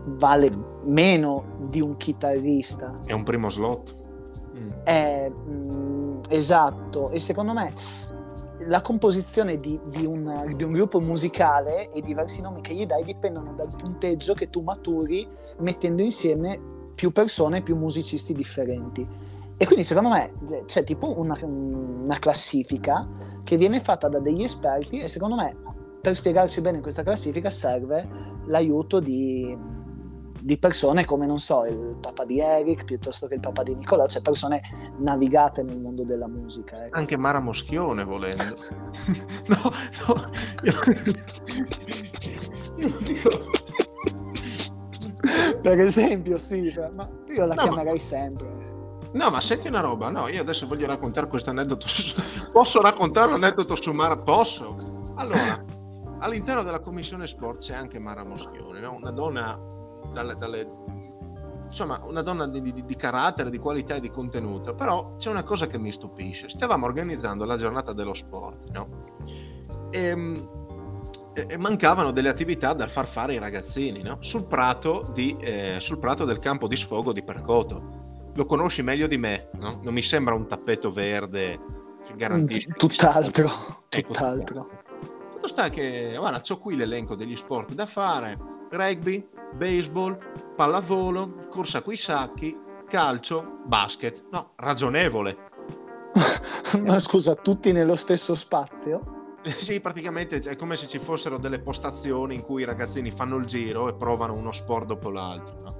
[0.05, 0.51] vale
[0.85, 3.01] meno di un chitarrista.
[3.05, 3.95] È un primo slot.
[4.57, 4.71] Mm.
[4.83, 7.73] È, mh, mm, esatto, e secondo me
[8.67, 12.85] la composizione di, di, un, di, un, gruppo musicale e i diversi nomi che gli
[12.85, 15.27] dai dipendono dal punteggio che tu maturi
[15.59, 16.61] mettendo insieme
[16.95, 19.07] più persone, più musicisti differenti.
[19.57, 20.33] E quindi secondo me
[20.67, 23.07] c'è tipo una, una classifica
[23.45, 25.55] che viene fatta da degli esperti e secondo me
[26.01, 28.09] per spiegarci bene questa classifica serve
[28.47, 29.57] l'aiuto di,
[30.41, 34.07] di persone come, non so, il papà di Eric piuttosto che il papà di Nicola,
[34.07, 34.63] cioè persone
[34.99, 36.85] navigate nel mondo della musica.
[36.85, 36.97] Ecco.
[36.97, 38.45] Anche Mara Moschione, volendo.
[39.47, 39.73] no,
[40.07, 40.31] no,
[40.63, 40.75] io,
[42.77, 43.31] io dico...
[45.61, 48.01] Per esempio, sì, ma io la no, chiamerei ma...
[48.01, 48.49] sempre.
[49.13, 51.87] No, ma senti una roba, no, io adesso voglio raccontare questo aneddoto.
[52.53, 54.17] Posso raccontare un aneddoto su Mara?
[54.17, 54.75] Posso?
[55.17, 55.63] Allora,
[56.21, 58.95] all'interno della commissione sport c'è anche Mara Moschione, no?
[58.99, 59.59] una donna
[60.13, 60.69] dalle, dalle,
[61.65, 64.75] insomma, una donna di, di, di, carattere, di qualità e di contenuto.
[64.75, 66.49] Però c'è una cosa che mi stupisce.
[66.49, 68.89] Stavamo organizzando la giornata dello sport, no?
[69.91, 70.49] Ehm,
[71.33, 74.17] e, e mancavano delle attività da far fare ai ragazzini, no?
[74.21, 77.99] Sul prato, di, eh, sul prato del campo di sfogo di Percoto.
[78.35, 79.81] Lo conosci meglio di me, no?
[79.83, 81.59] Non mi sembra un tappeto verde
[82.17, 82.73] garantito.
[82.77, 83.49] Tutt'altro,
[83.89, 84.69] ecco, tutt'altro.
[85.33, 88.39] Tutto sta che, guarda, ho qui l'elenco degli sport da fare,
[88.71, 90.19] rugby, baseball,
[90.57, 92.57] pallavolo, corsa coi sacchi,
[92.89, 94.25] calcio, basket.
[94.31, 95.49] No, ragionevole.
[96.85, 99.19] Ma scusa, tutti nello stesso spazio?
[99.57, 103.47] Sì, praticamente è come se ci fossero delle postazioni in cui i ragazzini fanno il
[103.47, 105.57] giro e provano uno sport dopo l'altro.
[105.65, 105.77] No?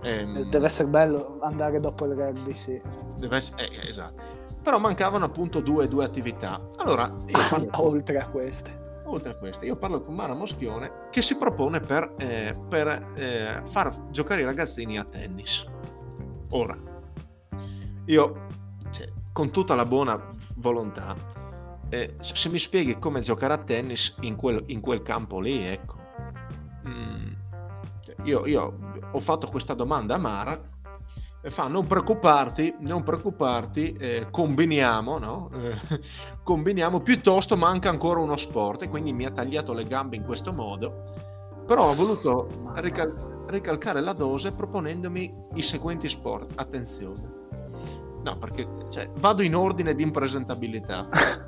[0.00, 0.48] Ehm...
[0.48, 2.80] Deve essere bello andare dopo il rugby, sì.
[3.18, 3.68] Deve essere...
[3.68, 4.22] Eh, esatto.
[4.62, 6.58] Però mancavano appunto due, due attività.
[6.76, 7.68] Allora, io...
[7.82, 12.14] oltre a queste oltre a queste, io parlo con Mara Moschione che si propone per,
[12.18, 15.64] eh, per eh, far giocare i ragazzini a tennis.
[16.50, 16.76] Ora,
[18.06, 18.46] io,
[18.90, 21.14] cioè, con tutta la buona volontà,
[21.88, 25.96] eh, se mi spieghi come giocare a tennis in quel, in quel campo lì, ecco.
[26.86, 27.32] Mm,
[28.02, 28.78] cioè, io, io
[29.10, 30.60] ho fatto questa domanda a Mara
[31.48, 35.50] e fa non preoccuparti, non preoccuparti, eh, combiniamo, no?
[35.54, 35.78] eh,
[36.42, 40.52] combiniamo, piuttosto manca ancora uno sport e quindi mi ha tagliato le gambe in questo
[40.52, 41.04] modo,
[41.66, 47.36] però ho voluto rical- ricalcare la dose proponendomi i seguenti sport, attenzione,
[48.22, 51.06] No, perché cioè, vado in ordine di impresentabilità.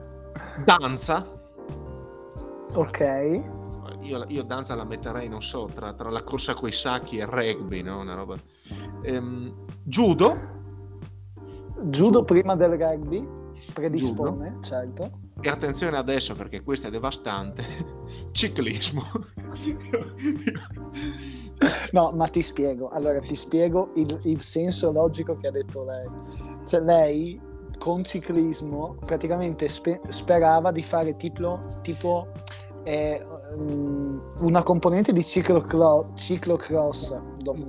[0.64, 1.26] Danza.
[2.72, 3.60] Ok.
[4.11, 7.29] Io, io, danza la metterei, non so, tra, tra, la corsa coi sacchi e il
[7.29, 8.01] rugby, no?
[8.01, 8.37] Una roba.
[9.03, 10.37] Ehm, judo.
[11.85, 13.25] Judo prima del rugby
[13.73, 14.62] predispone, judo.
[14.62, 15.11] certo.
[15.40, 17.64] E attenzione adesso perché questo è devastante.
[18.33, 19.05] Ciclismo.
[21.92, 22.88] no, ma ti spiego.
[22.88, 26.09] Allora, ti spiego il, il senso logico che ha detto lei.
[26.66, 27.40] Cioè, lei
[27.79, 32.27] con ciclismo praticamente spe- sperava di fare tipo, tipo
[32.83, 33.25] eh,
[33.56, 37.18] una componente di ciclocro- ciclocross,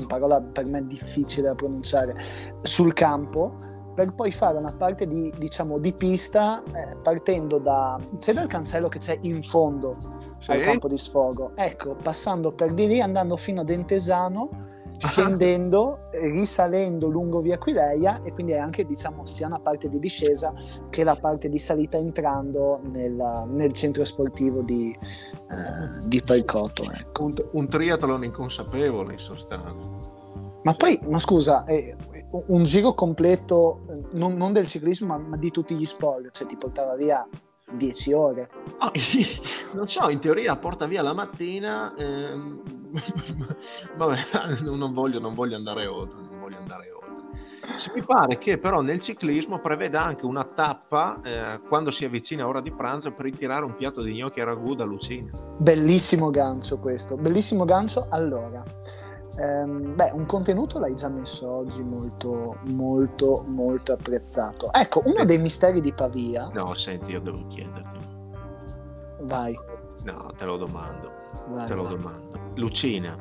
[0.08, 5.78] parola per me difficile da pronunciare, sul campo per poi fare una parte di, diciamo,
[5.78, 9.96] di pista eh, partendo da, c'è dal cancello che c'è in fondo
[10.39, 10.52] sì.
[10.52, 14.50] al campo di sfogo, ecco, passando per di lì, andando fino a Dentesano,
[15.08, 20.54] scendendo, risalendo lungo via Quileia e quindi è anche diciamo sia una parte di discesa
[20.90, 26.84] che la parte di salita entrando nel, nel centro sportivo di, eh, di Percoto.
[26.92, 27.24] Ecco.
[27.24, 29.90] Un, un triathlon inconsapevole in sostanza.
[30.64, 31.96] Ma poi, ma scusa, eh,
[32.48, 33.82] un giro completo,
[34.14, 37.28] non, non del ciclismo, ma, ma, di tutti gli sport, cioè ti portava via
[37.72, 38.50] 10 ore.
[38.82, 38.92] Oh,
[39.74, 42.62] non so, in teoria porta via la mattina, ehm...
[43.96, 44.18] vabbè,
[44.64, 47.02] non voglio, non voglio andare oltre, non voglio andare oltre.
[47.94, 52.60] Mi pare che però nel ciclismo preveda anche una tappa eh, quando si avvicina ora
[52.60, 55.32] di pranzo per ritirare un piatto di gnocchi a ragù da Lucina.
[55.58, 58.08] Bellissimo gancio questo, bellissimo gancio.
[58.10, 58.64] Allora,
[59.38, 64.72] ehm, beh, un contenuto l'hai già messo oggi molto, molto, molto apprezzato.
[64.74, 66.50] Ecco, uno dei misteri di Pavia.
[66.54, 68.00] No, senti, io devo chiederti.
[69.22, 69.58] Vai.
[70.04, 71.12] No, te lo domando.
[71.48, 71.91] Vai, te lo vai.
[71.91, 72.39] domando.
[72.56, 73.17] Lucina,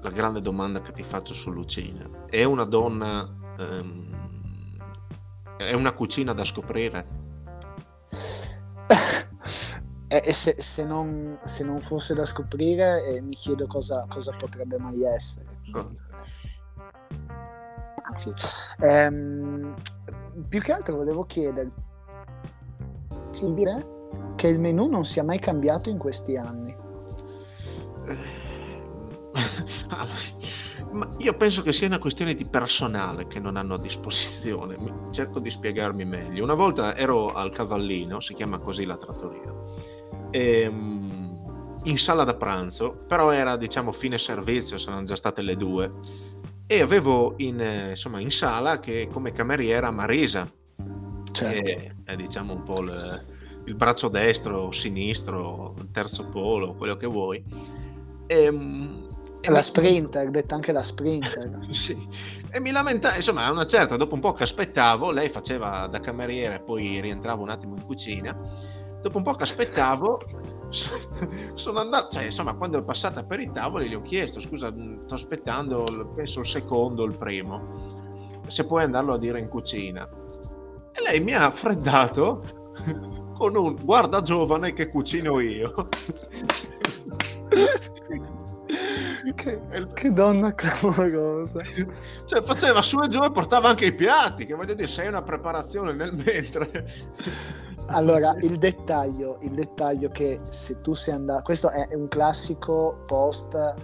[0.00, 2.08] la grande domanda che ti faccio su Lucina.
[2.26, 3.28] È una donna...
[3.58, 4.10] Um,
[5.58, 7.21] è una cucina da scoprire?
[10.20, 14.76] E se, se, non, se, non, fosse da scoprire, eh, mi chiedo cosa, cosa, potrebbe
[14.76, 15.46] mai essere.
[15.72, 15.90] Oh.
[18.02, 18.30] Anzi,
[18.80, 19.74] ehm,
[20.48, 21.68] più che altro volevo chiedere
[24.36, 26.76] che il menù non sia mai cambiato in questi anni.
[30.92, 34.76] Ma io penso che sia una questione di personale che non hanno a disposizione.
[35.10, 36.44] Cerco di spiegarmi meglio.
[36.44, 40.01] Una volta ero al Cavallino, si chiama così la trattoria
[40.32, 45.92] ehm, in sala da pranzo, però era diciamo fine servizio, sono già state le due,
[46.66, 50.50] e avevo in, insomma, in sala che come cameriera Marisa,
[51.32, 51.62] certo.
[51.62, 53.24] che è diciamo un po' il,
[53.64, 57.44] il braccio destro, sinistro, terzo polo, quello che vuoi.
[58.26, 59.10] E, ehm,
[59.44, 61.66] e la sprinter, detta anche la sprinter.
[61.70, 62.08] sì.
[62.48, 66.54] E mi lamentavo, insomma, una certa, dopo un po' che aspettavo, lei faceva da cameriera
[66.54, 68.34] e poi rientravo un attimo in cucina
[69.02, 70.20] dopo un po' che aspettavo
[71.54, 75.14] sono andato cioè insomma quando è passata per i tavoli gli ho chiesto scusa sto
[75.14, 75.84] aspettando
[76.14, 78.00] penso il secondo il primo.
[78.48, 80.08] Se puoi andarlo a dire in cucina.
[80.92, 82.70] E lei mi ha freddato
[83.36, 85.88] con un guarda giovane che cucino io.
[89.34, 89.60] Che,
[89.94, 91.62] che, donna clamorosa
[92.24, 95.22] cioè faceva su e giù e portava anche i piatti che voglio dire sei una
[95.22, 96.86] preparazione nel mentre
[97.92, 103.74] allora, il dettaglio, il dettaglio che se tu sei andato, questo è un classico post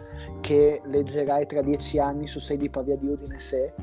[0.40, 3.74] che leggerai tra dieci anni su Sei di Pavia di Udine se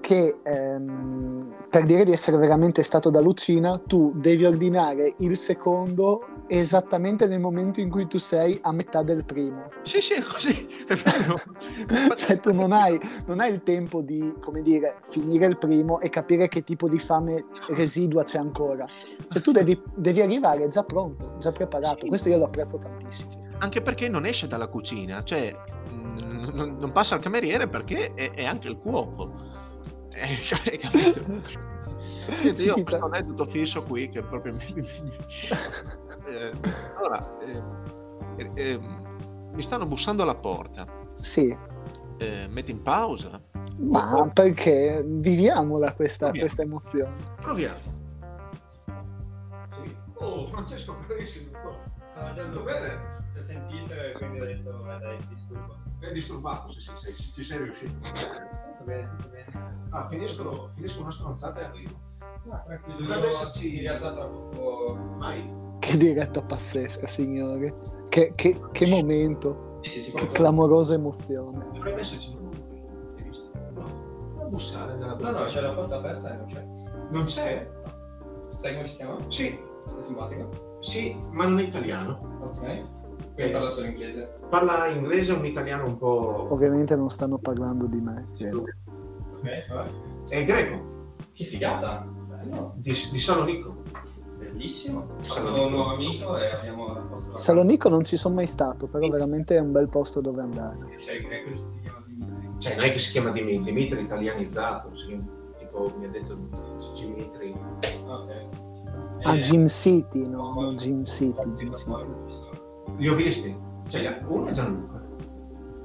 [0.00, 6.33] che ehm, per dire di essere veramente stato da Lucina tu devi ordinare il secondo
[6.46, 9.70] esattamente nel momento in cui tu sei a metà del primo.
[9.82, 11.36] Sì, sì, così, è vero.
[12.16, 16.10] cioè tu non hai, non hai, il tempo di, come dire, finire il primo e
[16.10, 18.86] capire che tipo di fame residua c'è ancora.
[19.28, 22.00] Cioè tu devi, devi arrivare già pronto, già preparato.
[22.02, 22.08] Sì.
[22.08, 23.42] Questo io lo apprezzo tantissimo.
[23.58, 25.54] Anche perché non esce dalla cucina, cioè
[26.52, 29.34] non, non passa al cameriere perché è, è anche il cuoco.
[30.14, 31.72] Eh, hai capito?
[32.26, 34.88] Senti, sì, io sì, ho un aneddoto fisso qui che proprio mi...
[36.24, 36.52] eh,
[36.96, 38.78] allora, eh, eh,
[39.52, 40.86] mi stanno bussando alla porta.
[41.16, 41.56] Sì.
[42.18, 43.40] Eh, metti in pausa.
[43.78, 44.28] Ma oh.
[44.28, 47.12] perché viviamola questa, questa emozione.
[47.40, 47.92] Proviamo.
[49.70, 49.96] Sì.
[50.14, 51.50] Oh, Francesco, carissimo.
[52.12, 53.22] Stava già bene.
[53.34, 55.76] Ti sentito e quindi ho detto, dai, disturbo.
[55.98, 57.94] È disturbato, se, se, se, ci sei riuscito.
[58.02, 59.46] Sto bene, sto bene.
[59.90, 61.98] Ah, finisco, finisco una stronzata e arrivo.
[62.44, 64.94] No, tranquillo, dovrebbe esserci in realtà tra poco.
[65.18, 65.63] Mai.
[65.84, 67.74] Che diretta pazzesca, signore.
[68.08, 69.80] Che, che, che momento.
[69.82, 71.66] Sì, sì, sì, che clamorosa emozione.
[71.74, 72.48] Dovrebbe esserci un
[73.18, 73.50] hai visto?
[73.74, 74.46] No.
[74.48, 76.66] bussare nella No, no, c'è la porta aperta e non c'è.
[77.10, 77.70] Non c'è?
[78.56, 79.18] Sai come si chiama?
[79.28, 80.78] Sì, È simpatico.
[80.80, 82.38] sì, ma non è italiano.
[82.44, 82.62] Ok.
[82.62, 82.84] Eh.
[83.34, 84.38] Quindi parla solo inglese.
[84.48, 86.48] Parla inglese un italiano un po'...
[86.50, 88.26] Ovviamente non stanno parlando di me.
[88.32, 89.90] Ok, vabbè.
[90.28, 92.06] È greco, Che figata.
[92.26, 92.72] Bello.
[92.76, 93.73] di, di Salonico.
[94.54, 95.06] Bellissimo.
[95.22, 95.64] Sono Salonico.
[95.66, 96.96] un nuovo amico e abbiamo.
[97.34, 100.78] Salonico non ci sono mai stato, però veramente è un bel posto dove andare.
[100.96, 102.50] Sei greco si chiama Dimitri.
[102.58, 104.90] Cioè, non è che si chiama Dimitri, Dimitri è italianizzato,
[105.58, 106.36] tipo mi ha detto
[106.94, 107.54] Dimitri.
[108.06, 108.30] Ok.
[109.22, 112.06] Ah, Eh, Gym City, no, no, Gym City, Gym City.
[112.98, 113.56] Li ho visti?
[113.88, 115.02] Cioè, uno è Gianluca.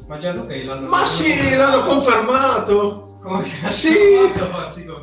[0.08, 3.09] Ma Gianluca l'hanno Ma sì, l'hanno confermato!
[3.22, 3.94] Come Sì!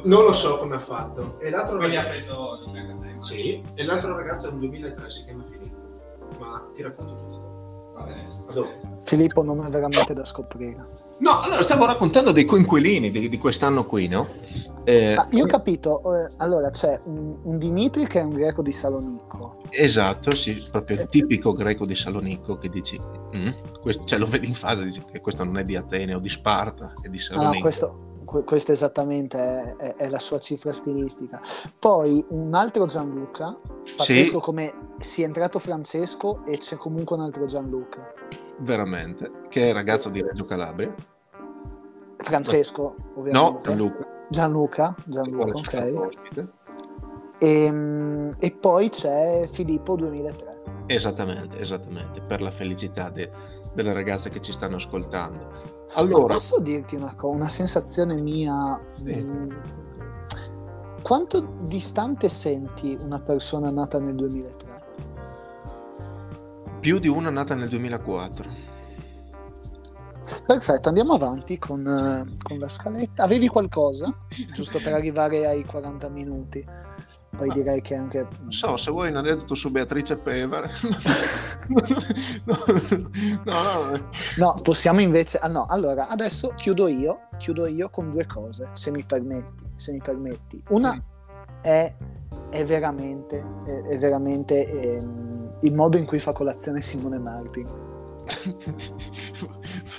[0.05, 1.39] Non lo so come ha fatto.
[1.41, 2.61] E l'altro gli ha ragazzo...
[2.71, 3.21] preso tempo.
[3.21, 5.77] Sì, e l'altro ragazzo è un 2003, si chiama Filippo.
[6.39, 7.93] Ma ti racconto tutto.
[7.95, 8.25] Va bene.
[8.49, 8.69] A dopo.
[9.03, 10.85] Filippo nome veramente da scoprire.
[11.19, 14.29] No, allora stavo raccontando dei coinquilini di, di quest'anno qui, no?
[14.89, 18.62] Eh, Ah, io ho capito, eh, allora c'è un, un Dimitri che è un greco
[18.62, 19.57] di Salonico.
[19.70, 22.97] Esatto, sì, proprio il tipico greco di Salonico che dici,
[23.34, 23.49] "Mm,
[23.80, 26.28] questo, cioè lo vedi in fase, dici che questo non è di Atene o di
[26.28, 27.55] Sparta, è di Ah, Salonico.
[27.55, 31.41] no, questo, que- questo esattamente è, è- è la sua cifra stilistica.
[31.76, 33.59] Poi un altro Gianluca,
[33.97, 38.12] pazzesco come sia entrato Francesco e c'è comunque un altro Gianluca.
[38.59, 40.95] Veramente, che è ragazzo di Reggio Calabria.
[42.18, 43.61] Francesco, No, ovviamente.
[43.70, 44.14] Gianluca.
[44.29, 46.47] Gianluca, Gianluca, ok.
[47.39, 50.62] E, e poi c'è Filippo 2003.
[50.87, 53.31] Esattamente, esattamente, per la felicità de-
[53.74, 55.74] delle ragazze che ci stanno ascoltando.
[55.95, 58.81] Allora, Posso dirti una cosa, una sensazione mia?
[58.95, 59.14] Sì.
[59.14, 59.51] mm,
[61.03, 64.74] quanto distante senti una persona nata nel 2003?
[66.87, 68.49] più di una nata nel 2004.
[70.47, 73.22] Perfetto, andiamo avanti con, eh, con la scaletta.
[73.24, 74.12] Avevi qualcosa?
[74.53, 76.64] Giusto per arrivare ai 40 minuti.
[77.37, 78.27] Poi Ma- direi che anche...
[78.41, 80.70] Non so, se vuoi un aneddoto su Beatrice Pevere.
[82.45, 82.57] no,
[83.45, 84.09] no, no.
[84.37, 85.39] No, possiamo invece...
[85.39, 89.64] ah, no, allora, adesso chiudo io, chiudo io con due cose, se mi permetti.
[89.74, 90.62] Se mi permetti.
[90.70, 91.01] Una Mm.
[91.61, 91.95] è,
[92.51, 97.95] è veramente, è, è veramente ehm, il modo in cui fa colazione Simone Martin.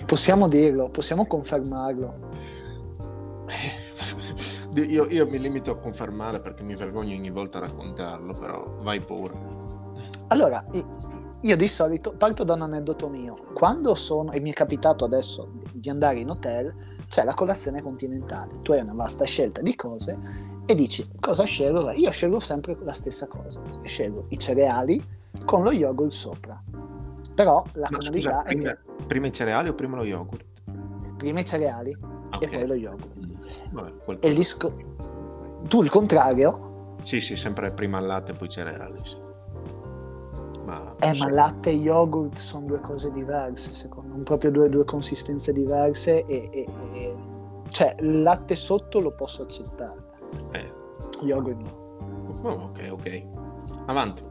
[0.05, 2.25] Possiamo dirlo, possiamo confermarlo.
[4.75, 8.99] Io, io mi limito a confermare perché mi vergogno ogni volta a raccontarlo, però vai
[8.99, 9.33] pure.
[10.27, 10.63] Allora,
[11.41, 13.35] io di solito parto da un aneddoto mio.
[13.53, 16.73] Quando sono, e mi è capitato adesso di- di andare in hotel,
[17.07, 18.59] c'è la colazione continentale.
[18.61, 20.19] Tu hai una vasta scelta di cose
[20.65, 21.91] e dici cosa scelgo?
[21.91, 23.61] Io scelgo sempre la stessa cosa.
[23.83, 25.01] Scelgo i cereali
[25.45, 26.61] con lo yogurt sopra.
[27.37, 30.43] Però la comodità scusa, è prima, che prima i cereali o prima lo yogurt?
[31.17, 31.95] prima i cereali
[32.31, 32.41] Ok.
[32.41, 33.15] e poi lo yogurt.
[33.69, 34.73] Vabbè, E il disco...
[35.67, 36.95] Tu il contrario?
[37.03, 38.97] Sì, sì, sempre prima il latte e poi i cereali.
[39.03, 39.17] sì.
[40.65, 41.21] Ma, Eh, sì.
[41.21, 46.25] ma latte e yogurt sono due cose diverse, secondo me, proprio due, due consistenze diverse
[46.25, 47.15] e, e- e-
[47.69, 50.01] cioè il latte sotto lo posso accettare,
[50.53, 50.71] Eh,
[51.21, 52.41] yogurt no.
[52.41, 53.23] oh, ok, ok.
[53.85, 54.23] Avanti.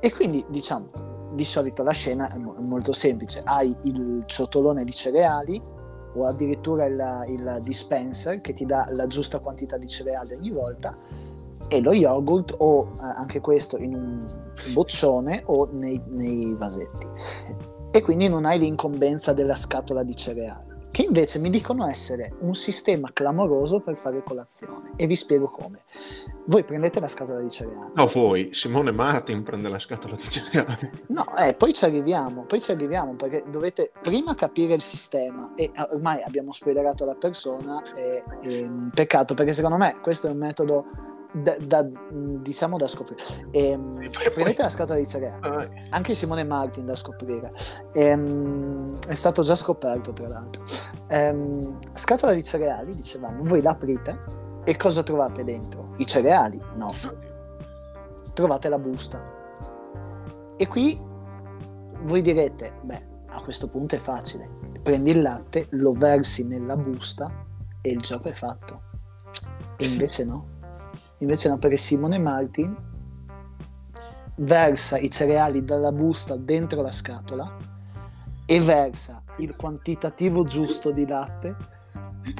[0.00, 0.86] E quindi diciamo,
[1.32, 5.60] di solito la scena è, mo- è molto semplice, hai il ciotolone di cereali
[6.14, 10.96] o addirittura il, il dispenser che ti dà la giusta quantità di cereali ogni volta
[11.68, 14.26] e lo yogurt o eh, anche questo in un
[14.72, 17.06] boccione o nei, nei vasetti.
[17.90, 20.67] E quindi non hai l'incombenza della scatola di cereali,
[20.98, 24.94] che invece mi dicono essere un sistema clamoroso per fare colazione.
[24.96, 25.82] E vi spiego come.
[26.46, 27.92] Voi prendete la scatola di cereali.
[27.94, 30.90] No, poi Simone Martin prende la scatola di cereali.
[31.06, 35.70] No, eh, poi ci arriviamo, poi ci arriviamo perché dovete prima capire il sistema e
[35.72, 40.38] eh, ormai abbiamo spoilerato la persona e, e, peccato perché secondo me questo è un
[40.38, 40.86] metodo
[41.32, 43.22] da, da, diciamo da scoprire.
[43.50, 47.50] Ehm, prendete la scatola di cereali, Ah, anche Simone Martin da scoprire,
[47.92, 50.64] Ehm, è stato già scoperto tra l'altro.
[51.08, 54.18] Ehm, scatola di cereali, dicevamo, voi la aprite
[54.64, 55.92] e cosa trovate dentro?
[55.98, 56.60] I cereali?
[56.74, 56.92] No,
[58.32, 59.20] trovate la busta.
[60.56, 60.98] E qui
[62.02, 64.48] voi direte, beh, a questo punto è facile.
[64.82, 67.30] Prendi il latte, lo versi nella busta
[67.82, 68.82] e il gioco è fatto.
[69.76, 70.56] E invece no.
[71.18, 72.76] Invece no, perché Simone Martin
[74.36, 77.56] versa i cereali dalla busta dentro la scatola
[78.46, 81.56] e versa il quantitativo giusto di latte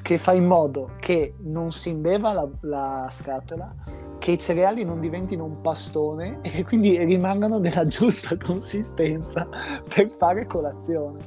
[0.03, 3.75] che fa in modo che non si imbeva la, la scatola,
[4.19, 9.49] che i cereali non diventino un pastone e quindi rimangano della giusta consistenza
[9.93, 11.19] per fare colazione,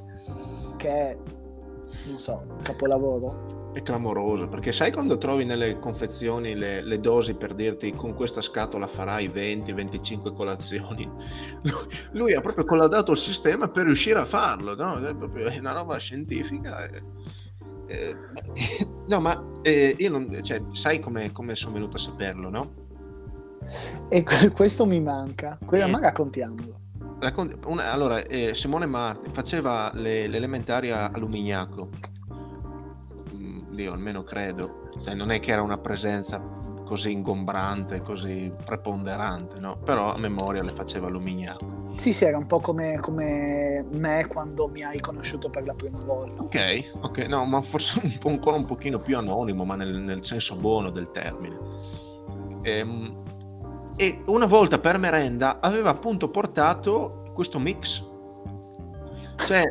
[0.78, 1.18] che è,
[2.08, 3.61] non so, capolavoro.
[3.74, 8.42] È clamoroso perché sai quando trovi nelle confezioni le, le, dosi per dirti con questa
[8.42, 11.10] scatola farai 20-25 colazioni
[11.64, 14.98] lui, lui, ha proprio collaudato il sistema per riuscire a farlo no?
[14.98, 17.04] è proprio una roba scientifica e,
[17.88, 18.16] eh,
[19.08, 22.74] no ma eh, io non cioè, sai come, come sono venuto a saperlo no?
[24.10, 26.80] e questo mi manca quella eh, ma raccontiamolo
[27.66, 31.90] una, allora eh, Simone Marti faceva le, le elementari a Lumignaco
[33.82, 36.42] io almeno credo, cioè, non è che era una presenza
[36.86, 39.78] così ingombrante, così preponderante, no?
[39.78, 41.80] però a memoria le faceva Lumignaco.
[41.96, 46.00] Sì, sì, era un po' come, come, me quando mi hai conosciuto per la prima
[46.04, 46.42] volta.
[46.42, 50.26] Ok, ok, no, ma forse un po', ancora un pochino più anonimo, ma nel, nel
[50.26, 51.58] senso buono del termine.
[52.64, 53.24] Ehm,
[53.96, 58.06] e una volta per merenda aveva appunto portato questo mix.
[59.38, 59.64] Cioè,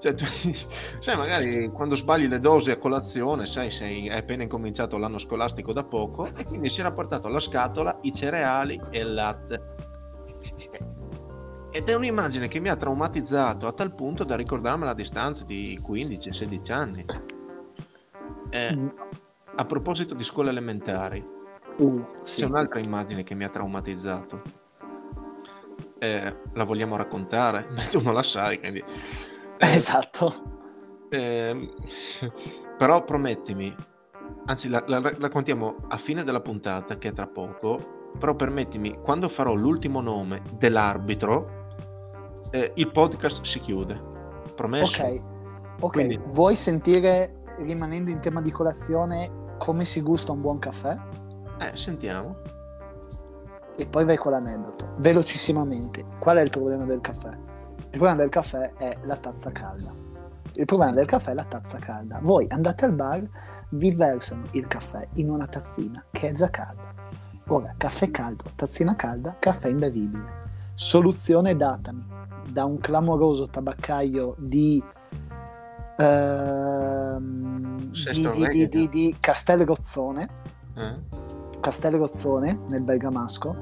[0.00, 0.24] cioè, tu,
[0.98, 5.74] sai, magari quando sbagli le dosi a colazione, sai, sei, hai appena incominciato l'anno scolastico
[5.74, 9.62] da poco, e quindi si era portato alla scatola i cereali e il latte.
[11.72, 15.78] Ed è un'immagine che mi ha traumatizzato a tal punto da ricordarmela a distanza di
[15.78, 17.04] 15-16 anni.
[18.48, 18.88] Eh, mm.
[19.54, 21.24] A proposito di scuole elementari,
[21.78, 22.40] uh, sì.
[22.40, 24.42] c'è un'altra immagine che mi ha traumatizzato.
[25.98, 27.68] Eh, la vogliamo raccontare?
[27.90, 28.82] Tu non la sai, quindi
[29.74, 30.58] Esatto.
[31.10, 31.68] Eh,
[32.78, 33.74] però promettimi,
[34.46, 38.98] anzi la, la, la, contiamo a fine della puntata, che è tra poco, però permettimi,
[39.02, 41.58] quando farò l'ultimo nome dell'arbitro,
[42.50, 44.00] eh, il podcast si chiude.
[44.54, 45.02] Promesso?
[45.02, 45.22] Ok,
[45.80, 45.92] ok.
[45.92, 46.18] Quindi...
[46.28, 50.96] Vuoi sentire, rimanendo in tema di colazione, come si gusta un buon caffè?
[51.58, 52.36] Eh, sentiamo.
[53.76, 54.94] E poi vai con l'aneddoto.
[54.98, 57.48] Velocissimamente, qual è il problema del caffè?
[57.92, 59.92] Il problema del caffè è la tazza calda.
[60.52, 62.20] Il problema del caffè è la tazza calda.
[62.22, 63.28] Voi andate al bar,
[63.70, 66.94] vi versano il caffè in una tazzina che è già calda.
[67.48, 70.48] Ora, caffè caldo, tazzina calda, caffè imbevibile.
[70.74, 72.06] Soluzione datami
[72.48, 74.80] da un clamoroso tabaccaio di,
[75.98, 80.28] ehm, di, di, di, di Castel Rozzone,
[80.76, 80.96] eh?
[81.58, 83.60] Castel Rozzone nel Bergamasco,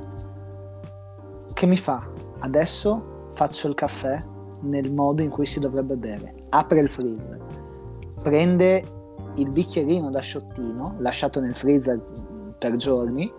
[1.55, 2.07] che mi fa
[2.41, 4.19] adesso faccio il caffè
[4.63, 6.35] nel modo in cui si dovrebbe bere.
[6.49, 7.41] Apre il freezer,
[8.21, 8.85] prende
[9.37, 12.03] il bicchierino da sciottino lasciato nel freezer
[12.59, 13.33] per giorni,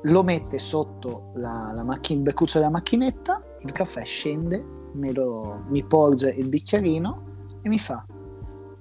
[0.00, 5.84] lo mette sotto la, la macchina, il beccuccio della macchinetta, il caffè scende, lo, mi
[5.84, 7.22] porge il bicchierino
[7.60, 8.02] e mi fa,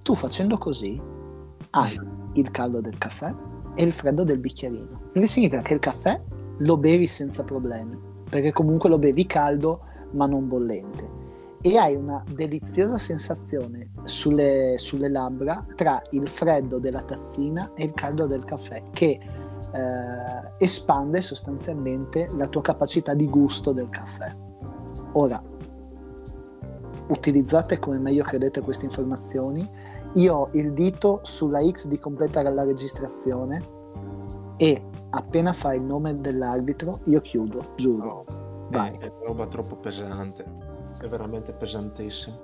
[0.02, 0.98] tu facendo così
[1.72, 2.00] hai
[2.36, 3.36] il caldo del caffè
[3.76, 5.10] e il freddo del bicchierino.
[5.12, 6.22] Quindi significa che il caffè
[6.60, 8.00] lo bevi senza problemi,
[8.30, 11.24] perché comunque lo bevi caldo ma non bollente
[11.66, 17.94] e hai una deliziosa sensazione sulle, sulle, labbra tra il freddo della tazzina e il
[17.94, 19.20] caldo del caffè che
[19.72, 24.32] eh, espande sostanzialmente la tua capacità di gusto del caffè.
[25.14, 25.42] Ora,
[27.08, 29.68] utilizzate come meglio credete queste informazioni.
[30.14, 33.64] Io ho il dito sulla X di completare la registrazione
[34.58, 38.45] e appena fai il nome dell'arbitro io chiudo, giuro.
[38.76, 38.98] Vai.
[39.00, 40.44] È roba troppo pesante,
[41.02, 42.44] è veramente pesantissimo.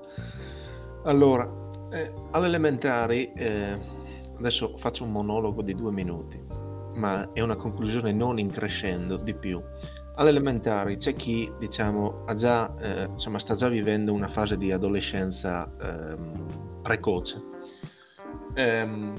[1.04, 1.50] Allora,
[1.92, 3.76] eh, all'elementari, eh,
[4.38, 6.40] adesso faccio un monologo di due minuti,
[6.96, 9.62] ma è una conclusione non increscendo di più.
[10.16, 16.82] All'elementari c'è chi, diciamo, già, eh, insomma, sta già vivendo una fase di adolescenza ehm,
[16.82, 17.44] precoce.
[18.54, 19.14] Ehm,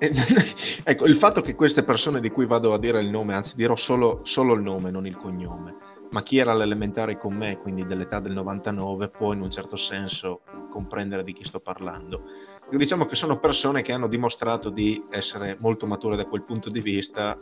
[0.82, 3.76] ecco, il fatto che queste persone di cui vado a dire il nome, anzi dirò
[3.76, 5.76] solo, solo il nome, non il cognome,
[6.10, 10.42] ma chi era all'elementare con me, quindi dell'età del 99, può in un certo senso
[10.70, 12.22] comprendere di chi sto parlando.
[12.70, 16.80] Diciamo che sono persone che hanno dimostrato di essere molto mature da quel punto di
[16.80, 17.38] vista,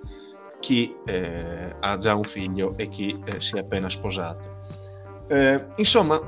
[0.61, 4.57] chi eh, ha già un figlio e chi eh, si è appena sposato.
[5.29, 6.21] Eh, insomma,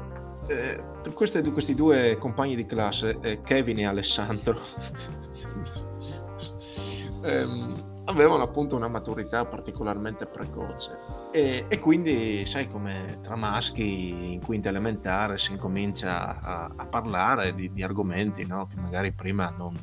[0.48, 0.82] eh,
[1.14, 4.60] queste, questi due compagni di classe, eh, Kevin e Alessandro,
[7.22, 10.98] ehm, avevano appunto una maturità particolarmente precoce
[11.32, 17.54] e, e, quindi sai come tra maschi in quinta elementare si incomincia a, a parlare
[17.54, 18.66] di, di argomenti no?
[18.66, 19.76] che magari prima non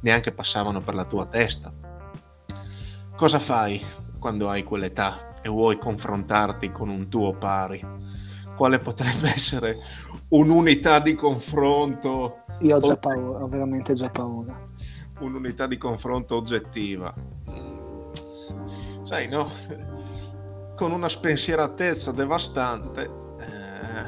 [0.00, 1.72] neanche passavano per la tua testa.
[3.16, 3.80] Cosa fai
[4.18, 7.84] quando hai quell'età e vuoi confrontarti con un tuo pari?
[8.56, 9.76] Quale potrebbe essere
[10.28, 12.44] un'unità di confronto?
[12.60, 14.70] Io ho già paura, ho veramente già paura.
[15.18, 17.14] Un'unità di confronto oggettiva
[19.12, 19.50] sai, no?
[20.74, 23.10] Con una spensieratezza devastante
[23.40, 24.06] eh,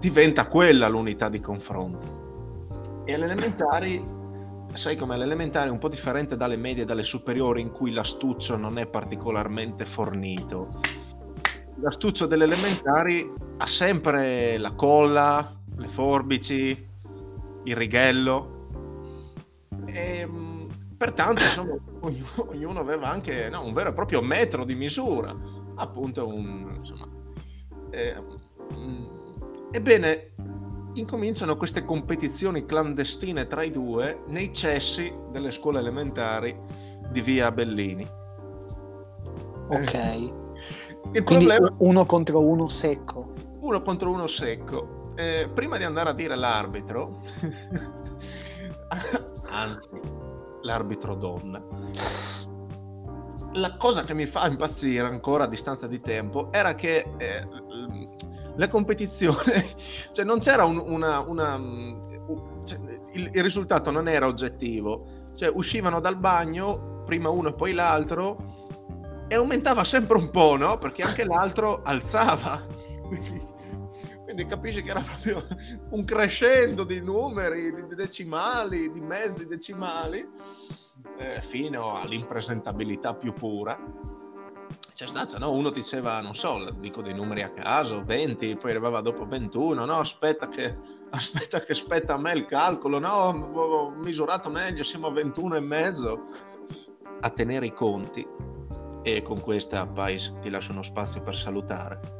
[0.00, 3.02] diventa quella l'unità di confronto.
[3.04, 4.02] E alle elementari
[4.72, 8.56] sai come l'elementare è un po' differente dalle medie e dalle superiori in cui l'astuccio
[8.56, 10.80] non è particolarmente fornito.
[11.80, 16.88] L'astuccio delle elementari ha sempre la colla, le forbici,
[17.64, 18.56] il righello
[19.84, 20.47] e mm,
[20.98, 25.34] pertanto insomma, ognuno, aveva anche no, un vero e proprio metro di misura,
[25.76, 27.08] appunto un, insomma,
[27.90, 28.20] eh,
[28.74, 29.06] mm,
[29.70, 30.32] ebbene
[30.94, 36.58] incominciano queste competizioni clandestine tra i due nei cessi delle scuole elementari
[37.10, 38.06] di via Bellini.
[39.68, 39.94] Ok.
[41.12, 41.72] Il Quindi problema...
[41.78, 43.32] uno contro uno secco.
[43.60, 45.12] Uno contro uno secco.
[45.14, 47.22] Eh, prima di andare a dire l'arbitro,
[49.50, 49.88] anzi,
[50.68, 51.62] l'arbitro donna,
[53.54, 57.48] la cosa che mi fa impazzire ancora a distanza di tempo era che eh,
[58.54, 59.74] la competizione,
[60.12, 61.58] cioè non c'era un, una, una
[62.64, 62.78] cioè,
[63.12, 69.26] il, il, risultato non era oggettivo, cioè uscivano dal bagno prima uno e poi l'altro
[69.26, 70.76] e aumentava sempre un po', no?
[70.78, 72.64] Perché anche l'altro alzava.
[74.38, 75.44] Quindi capisci che era proprio
[75.90, 80.24] un crescendo di numeri, di decimali, di mezzi decimali,
[81.16, 83.76] eh, fino all'impresentabilità più pura
[84.94, 85.50] c'è stata, no?
[85.50, 89.98] Uno diceva, non so, dico dei numeri a caso, 20, poi arrivava dopo 21, no,
[89.98, 90.76] aspetta che,
[91.10, 95.60] aspetta che spetta a me il calcolo, no, ho misurato meglio, siamo a 21 e
[95.60, 96.26] mezzo.
[97.20, 98.24] A tenere i conti
[99.02, 102.17] e con questa Pais ti lascio uno spazio per salutare.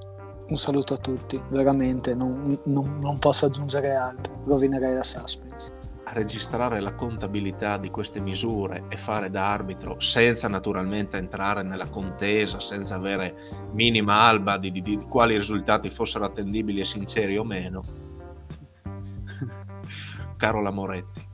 [0.49, 6.13] Un saluto a tutti, veramente, non, non, non posso aggiungere altro, rovinerei la suspense a
[6.13, 12.61] registrare la contabilità di queste misure e fare da arbitro senza naturalmente entrare nella contesa,
[12.61, 17.85] senza avere minima alba di, di, di quali risultati fossero attendibili e sinceri o meno.
[20.39, 21.27] Caro Lamoretti.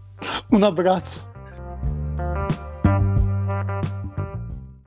[0.48, 2.62] Un abbraccio.